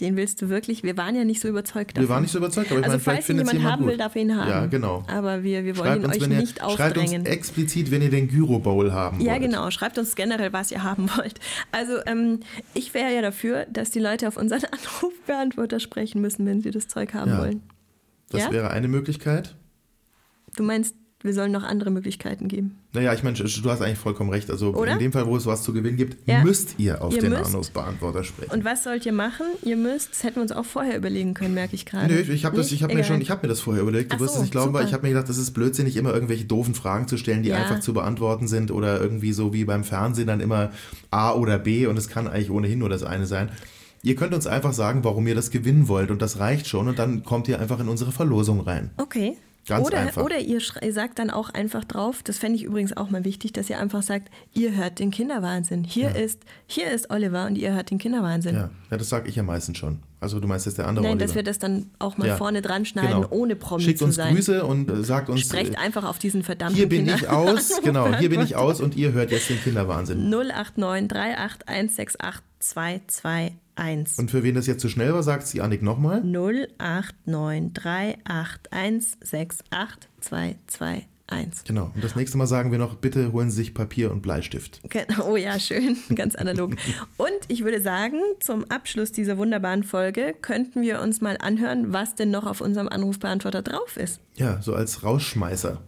[0.00, 0.84] Den willst du wirklich?
[0.84, 2.04] Wir waren ja nicht so überzeugt davon.
[2.04, 3.58] Wir waren nicht so überzeugt, aber ich also meine, vielleicht falls ihn findet es jemand
[3.62, 3.90] jemand haben gut.
[3.90, 4.48] will, darf er ihn haben.
[4.50, 5.04] Ja, genau.
[5.08, 7.26] Aber wir, wir wollen Schreibt ihn uns, euch ihr, nicht schreibt uns aufdrängen.
[7.26, 9.42] explizit, wenn ihr den Gyro Bowl haben Ja, wollt.
[9.42, 9.70] genau.
[9.72, 11.40] Schreibt uns generell, was ihr haben wollt.
[11.72, 12.40] Also ähm,
[12.74, 16.86] ich wäre ja dafür, dass die Leute auf unseren Anrufbeantworter sprechen müssen, wenn sie das
[16.86, 17.40] Zeug haben Ja.
[17.40, 17.62] wollen.
[18.30, 18.52] Das Ja?
[18.52, 19.56] wäre eine Möglichkeit.
[20.56, 22.76] Du meinst, wir sollen noch andere Möglichkeiten geben?
[22.92, 24.50] Naja, ich meine, du hast eigentlich vollkommen recht.
[24.50, 24.92] Also Oder?
[24.92, 26.44] in dem Fall, wo es was zu gewinnen gibt, Ja.
[26.44, 27.34] müsst ihr auf Ihr den.
[27.34, 28.52] Anrufbeantworter sprechen.
[28.52, 29.46] Und was sollt ihr machen?
[29.62, 32.12] Ihr müsst, das hätten wir uns auch vorher überlegen können, merke ich gerade.
[32.12, 34.12] Nö, ich habe habe mir schon, ich habe mir das vorher überlegt.
[34.12, 34.88] Du Ach wirst so, es nicht glauben, weil super.
[34.88, 37.56] ich habe mir gedacht, das ist blödsinnig, immer irgendwelche doofen Fragen zu stellen, die Ja.
[37.56, 40.70] einfach zu beantworten sind oder irgendwie so wie beim Fernsehen dann immer
[41.10, 43.50] A oder B und es kann eigentlich ohnehin nur das eine sein.
[44.04, 47.00] Ihr könnt uns einfach sagen, warum ihr das gewinnen wollt und das reicht schon und
[47.00, 48.90] dann kommt ihr einfach in unsere Verlosung rein.
[48.96, 49.36] Okay.
[49.68, 50.22] Ganz oder, einfach.
[50.22, 53.52] oder ihr ihr sagt dann auch einfach drauf, das fände ich übrigens auch mal wichtig,
[53.52, 55.84] dass ihr einfach sagt, ihr hört den Kinderwahnsinn.
[55.84, 58.54] Hier, ist, hier ist Oliver und ihr hört den Kinderwahnsinn.
[58.54, 60.00] Ja, ja das sage ich ja meistens schon.
[60.20, 61.26] Also du meinst jetzt der andere Nein, Oliver.
[61.26, 63.28] dass wir das dann auch mal Ja, vorne dran schneiden, genau.
[63.30, 64.34] ohne Promi Schickt zu uns sein.
[64.34, 67.28] Grüße und äh, sagt uns, Sprecht äh, einfach auf diesen verdammten hier bin Kinder ich
[67.28, 70.28] aus, genau, hier bin ich aus und ihr hört jetzt den Kinderwahnsinn.
[70.28, 74.18] 089 38168 221.
[74.18, 76.22] Und für wen das jetzt zu schnell war, sagt die Annik nochmal.
[76.22, 79.60] 089 38168
[80.20, 81.64] 221.
[81.66, 81.92] Genau.
[81.94, 84.80] Und das nächste Mal sagen wir noch, bitte holen Sie sich Papier und Bleistift.
[84.90, 86.72] Genau, Oh ja, schön, ganz analog.
[87.16, 92.14] Und ich würde sagen, zum Abschluss dieser wunderbaren Folge könnten wir uns mal anhören, was
[92.14, 94.20] denn noch auf unserem Anrufbeantworter drauf ist.
[94.36, 95.78] Ja, so als Rausschmeißer.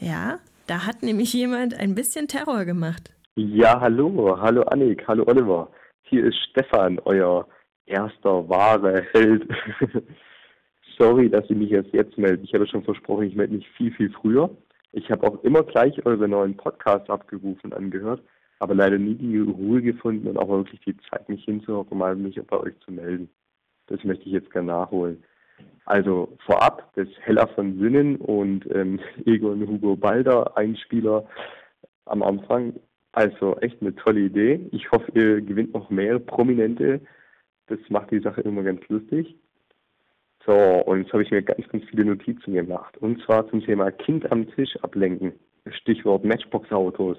[0.00, 3.12] Ja, da hat nämlich jemand ein bisschen Terror gemacht.
[3.36, 5.70] Ja, hallo, hallo Annik, hallo Oliver.
[6.10, 7.46] Hier ist Stefan, euer
[7.86, 9.48] erster wahre Held.
[10.98, 12.42] Sorry, dass ich mich erst jetzt melde.
[12.42, 14.50] Ich habe schon versprochen, ich melde mich viel, viel früher.
[14.90, 18.20] Ich habe auch immer gleich eure neuen Podcasts abgerufen und angehört,
[18.58, 22.42] aber leider nie die Ruhe gefunden und auch wirklich die Zeit, mich hinzuhocken, mal mich
[22.44, 23.30] bei euch zu melden.
[23.86, 25.22] Das möchte ich jetzt gerne nachholen.
[25.84, 31.24] Also vorab das Hella von Sinnen und ähm, Egon Hugo Balder, Einspieler
[32.06, 32.72] am Anfang.
[33.12, 34.68] Also echt eine tolle Idee.
[34.72, 37.00] Ich hoffe, ihr gewinnt noch mehr Prominente.
[37.66, 39.36] Das macht die Sache immer ganz lustig.
[40.46, 42.96] So, und jetzt habe ich mir ganz, ganz viele Notizen gemacht.
[42.98, 45.32] Und zwar zum Thema Kind am Tisch ablenken.
[45.68, 47.18] Stichwort Matchbox-Autos,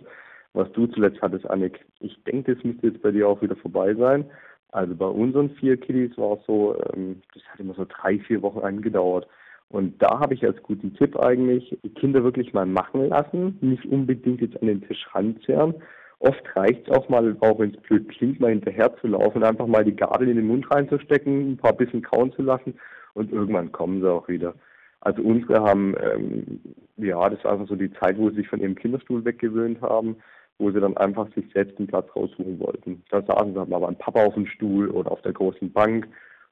[0.54, 1.86] was du zuletzt hattest, Annik.
[2.00, 4.26] Ich denke, das müsste jetzt bei dir auch wieder vorbei sein.
[4.72, 8.42] Also bei unseren vier Kiddies war es so, ähm, das hat immer so drei, vier
[8.42, 9.28] Wochen angedauert.
[9.72, 13.86] Und da habe ich als guten Tipp eigentlich, die Kinder wirklich mal machen lassen, nicht
[13.86, 15.76] unbedingt jetzt an den Tisch ranzerren.
[16.20, 19.68] Oft reicht es auch mal, auch wenn es blöd klingt, mal hinterher zu laufen, einfach
[19.68, 22.76] mal die Gabel in den Mund reinzustecken, ein paar bisschen kauen zu lassen
[23.14, 24.54] und irgendwann kommen sie auch wieder.
[25.00, 26.60] Also unsere haben, ähm,
[26.98, 30.18] ja, das war einfach so die Zeit, wo sie sich von ihrem Kinderstuhl weggewöhnt haben,
[30.60, 33.02] wo sie dann einfach sich selbst einen Platz raussuchen wollten.
[33.10, 36.08] Da saßen sie halt mal beim Papa auf dem Stuhl oder auf der großen Bank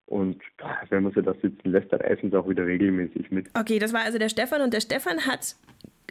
[0.10, 0.42] und
[0.90, 3.48] wenn man sie da sitzen lässt, dann essen sie auch wieder regelmäßig mit.
[3.54, 5.56] Okay, das war also der Stefan und der Stefan hat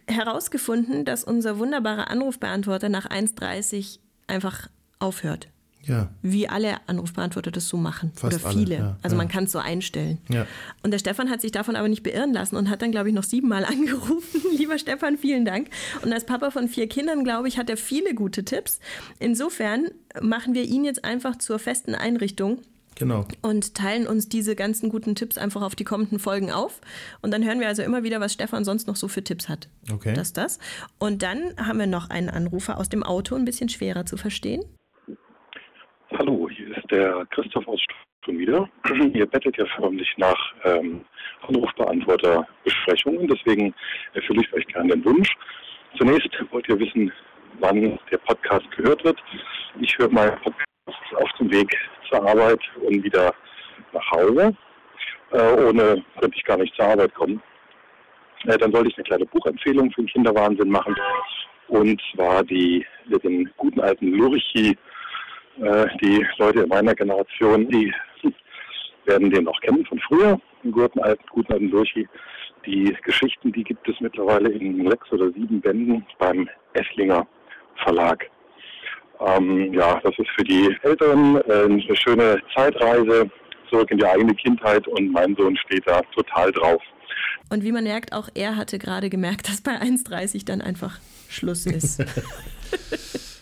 [0.07, 4.69] herausgefunden, dass unser wunderbarer Anrufbeantworter nach 1.30 einfach
[5.01, 5.49] aufhört.
[5.83, 6.11] Ja.
[6.23, 8.13] Wie alle Anrufbeantworter das so machen.
[8.15, 8.77] Fast Oder viele.
[8.77, 9.19] alle, ja, also ja.
[9.19, 10.19] man kann es so einstellen.
[10.29, 10.47] Ja.
[10.83, 13.15] Und der Stefan hat sich davon aber nicht beirren lassen und hat dann, glaube ich,
[13.15, 14.43] noch siebenmal angerufen.
[14.57, 15.71] Lieber Stefan, vielen Dank.
[16.03, 18.81] Und als Papa von vier Kindern, glaube ich, hat er viele gute Tipps.
[19.19, 19.87] Insofern
[20.21, 22.59] machen wir ihn jetzt einfach zur festen Einrichtung
[22.99, 23.27] Genau.
[23.43, 26.81] und teilen uns diese ganzen guten Tipps einfach auf die kommenden Folgen auf.
[27.23, 29.69] Und dann hören wir also immer wieder, was Stefan sonst noch so für Tipps hat.
[29.93, 30.15] Okay.
[30.15, 30.59] Das, das.
[30.99, 34.65] Und dann haben wir noch einen Anrufer aus dem Auto, ein bisschen schwerer zu verstehen.
[36.11, 38.69] Hallo, hier ist der Christoph aus Stuttgart schon wieder.
[39.15, 41.05] Ihr bettet ja förmlich nach ähm,
[41.47, 43.75] Anrufbeantworterbesprechungen, deswegen
[44.15, 45.31] erfülle ich euch gerne den Wunsch.
[45.97, 47.13] Zunächst wollt ihr wissen,
[47.61, 49.19] wann der Podcast gehört wird.
[49.81, 51.75] Ich höre meinen Podcast auf dem Weg
[52.09, 53.35] zur Arbeit und wieder
[53.93, 54.57] nach Hause.
[55.33, 57.43] Äh, ohne könnte ich gar nicht zur Arbeit kommen.
[58.45, 60.97] Äh, dann wollte ich eine kleine Buchempfehlung für den Kinderwahnsinn machen.
[61.69, 62.87] Und zwar die,
[63.23, 64.77] den guten alten Lurchi
[65.61, 67.93] äh, die Leute in meiner Generation, die
[69.07, 72.09] werden den noch kennen von früher, den guten alten, guten alten Lurchi.
[72.65, 77.27] Die Geschichten, die gibt es mittlerweile in sechs oder sieben Bänden beim Esslinger
[77.83, 78.29] Verlag.
[79.21, 83.31] Ähm, ja, das ist für die Eltern äh, eine schöne Zeitreise
[83.69, 86.83] zurück in die eigene Kindheit und mein Sohn steht da total drauf.
[87.51, 90.99] Und wie man merkt, auch er hatte gerade gemerkt, dass bei 1,30 dann einfach
[91.29, 92.01] Schluss ist.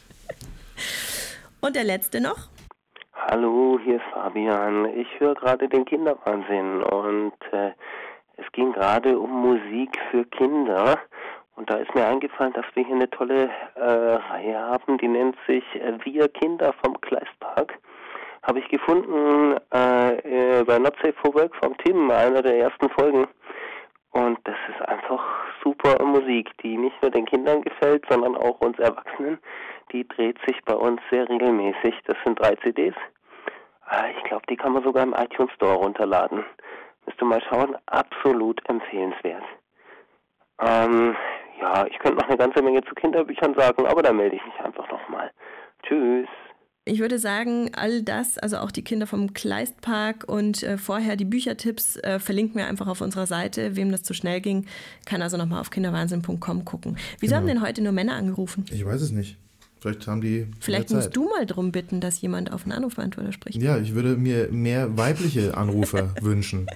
[1.61, 2.49] Und der letzte noch?
[3.29, 4.87] Hallo, hier ist Fabian.
[4.97, 7.73] Ich höre gerade den Kinderwahnsinn und äh,
[8.37, 10.97] es ging gerade um Musik für Kinder.
[11.57, 15.37] Und da ist mir eingefallen, dass wir hier eine tolle äh, Reihe haben, die nennt
[15.47, 17.79] sich äh, Wir Kinder vom Kleistpark.
[18.43, 22.89] Habe ich gefunden äh, äh, bei Not Safe for Work vom Tim, einer der ersten
[22.91, 23.27] Folgen.
[24.11, 25.23] Und das ist einfach
[25.63, 29.39] super Musik, die nicht nur den Kindern gefällt, sondern auch uns Erwachsenen.
[29.93, 31.95] Die dreht sich bei uns sehr regelmäßig.
[32.07, 32.95] Das sind drei CDs.
[33.87, 36.45] Ah, Ich glaube, die kann man sogar im iTunes Store runterladen.
[37.07, 37.77] Müsste mal schauen.
[37.87, 39.45] Absolut empfehlenswert.
[40.61, 41.15] Ähm,
[41.61, 44.59] ja, ich könnte noch eine ganze Menge zu Kinderbüchern sagen, aber da melde ich mich
[44.65, 45.31] einfach nochmal.
[45.83, 46.29] Tschüss.
[46.89, 51.25] Ich würde sagen, all das, also auch die Kinder vom Kleistpark und äh, vorher die
[51.25, 53.75] Büchertipps, äh, verlinken wir einfach auf unserer Seite.
[53.75, 54.67] Wem das zu schnell ging,
[55.05, 56.97] kann also nochmal auf kinderwahnsinn.com gucken.
[57.19, 58.67] Wieso haben denn heute nur Männer angerufen?
[58.71, 59.37] Ich weiß es nicht.
[59.81, 60.47] Vielleicht haben die.
[60.61, 61.17] Vielleicht mehr musst Zeit.
[61.17, 63.61] du mal drum bitten, dass jemand auf einen Anrufbeantworter spricht.
[63.61, 66.69] Ja, ich würde mir mehr weibliche Anrufer wünschen.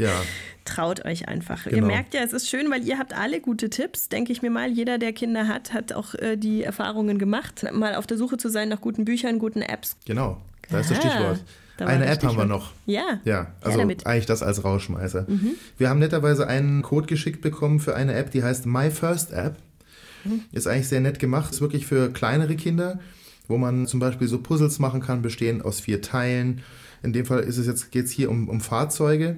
[0.00, 0.22] Ja.
[0.64, 1.66] Traut euch einfach.
[1.66, 1.86] Ihr Genau.
[1.88, 4.70] merkt ja, es ist schön, weil ihr habt alle gute Tipps, denke ich mir mal.
[4.70, 8.48] Jeder, der Kinder hat, hat auch äh, die Erfahrungen gemacht, mal auf der Suche zu
[8.48, 9.96] sein nach guten Büchern, guten Apps.
[10.06, 10.40] Genau.
[10.68, 11.44] Da ist das Aha, Stichwort.
[11.78, 12.72] da Eine App haben wir noch.
[12.86, 13.20] Ja.
[13.24, 13.82] Ja, also.
[13.82, 13.96] Mhm.
[14.04, 15.26] eigentlich das als Rausschmeißer.
[15.78, 19.56] Wir haben netterweise einen Code geschickt bekommen für eine App, die heißt My First App.
[20.24, 20.42] Mhm.
[20.52, 21.50] Ist eigentlich sehr nett gemacht.
[21.52, 23.00] Ist wirklich für kleinere Kinder,
[23.48, 26.62] wo man zum Beispiel so Puzzles machen kann, bestehend aus vier Teilen.
[27.02, 29.36] In dem Fall ist es jetzt geht es hier um, um Fahrzeuge,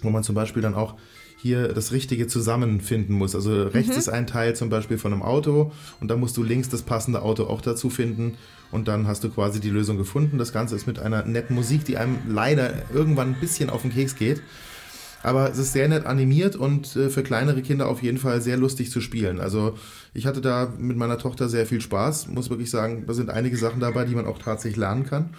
[0.00, 0.94] wo man zum Beispiel dann auch
[1.42, 3.34] hier das Richtige zusammenfinden muss.
[3.34, 6.68] Also rechts ist ein Teil zum Beispiel von einem Auto und dann musst du links
[6.68, 8.36] das passende Auto auch dazu finden
[8.70, 10.38] und dann hast du quasi die Lösung gefunden.
[10.38, 13.92] Das Ganze ist mit einer netten Musik, die einem leider irgendwann ein bisschen auf den
[13.92, 14.40] Keks geht.
[15.24, 18.56] Aber es ist sehr nett animiert und äh, für kleinere Kinder auf jeden Fall sehr
[18.56, 19.40] lustig zu spielen.
[19.40, 19.76] Also
[20.14, 22.28] ich hatte da mit meiner Tochter sehr viel Spaß.
[22.28, 25.30] Muss wirklich sagen, da sind einige Sachen dabei, die man auch tatsächlich lernen kann.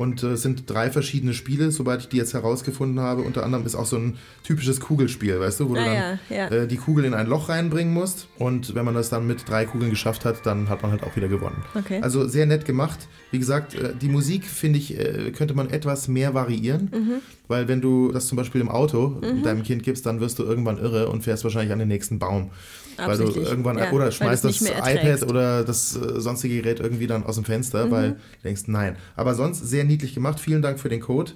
[0.00, 3.20] Und äh, es sind drei verschiedene Spiele, soweit ich die jetzt herausgefunden habe.
[3.20, 6.34] Unter anderem ist auch so ein typisches Kugelspiel, weißt du, wo du Ah, dann ja,
[6.34, 6.48] ja.
[6.48, 8.26] Äh, die Kugel in ein Loch reinbringen musst.
[8.38, 11.16] Und wenn man das dann mit drei Kugeln geschafft hat, dann hat man halt auch
[11.16, 11.62] wieder gewonnen.
[11.74, 12.00] Okay.
[12.00, 13.08] Also sehr nett gemacht.
[13.30, 16.90] Wie gesagt, äh, die Musik, finde ich, äh, könnte man etwas mehr variieren.
[16.90, 17.20] Mhm.
[17.50, 20.78] Weil wenn du das zum Beispiel im Auto deinem Kind gibst, dann wirst du irgendwann
[20.78, 22.52] irre und fährst wahrscheinlich an den nächsten Baum.
[22.96, 25.22] Weil du irgendwann, Ja, oder schmeißt das iPad.
[25.22, 25.28] Mhm.
[25.28, 28.96] oder das äh, sonstige Gerät irgendwie dann aus dem Fenster, weil du denkst, nein.
[29.16, 30.38] Aber sonst sehr niedlich gemacht.
[30.38, 31.32] Vielen Dank für den Code.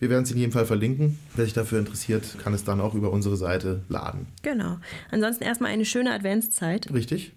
[0.00, 1.20] Wir werden es in jedem Fall verlinken.
[1.36, 4.26] Wer sich dafür interessiert, kann es dann auch über unsere Seite laden.
[4.42, 4.78] Genau.
[5.12, 6.92] Ansonsten erstmal eine schöne Adventszeit.
[6.92, 7.32] Richtig?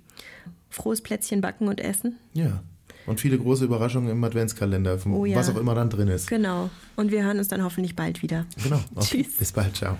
[0.71, 2.17] Frohes Plätzchen backen und essen.
[2.33, 2.63] Ja.
[3.07, 5.37] Und viele große Überraschungen im Adventskalender, von Oh ja.
[5.37, 6.27] was auch immer dann drin ist.
[6.27, 6.69] Genau.
[6.95, 8.45] Und wir hören uns dann hoffentlich bald wieder.
[8.63, 8.79] Genau.
[8.95, 9.23] Okay.
[9.23, 9.37] Tschüss.
[9.37, 9.75] Bis bald.
[9.75, 9.97] Ciao.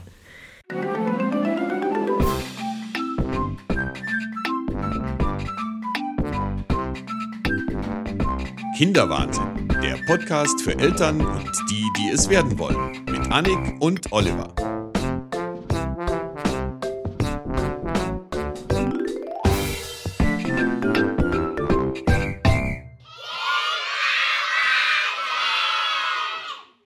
[8.77, 12.91] Kinderwahnsinn, der Podcast für Eltern und die, die es werden wollen.
[13.09, 14.53] Mit Annik und Oliver.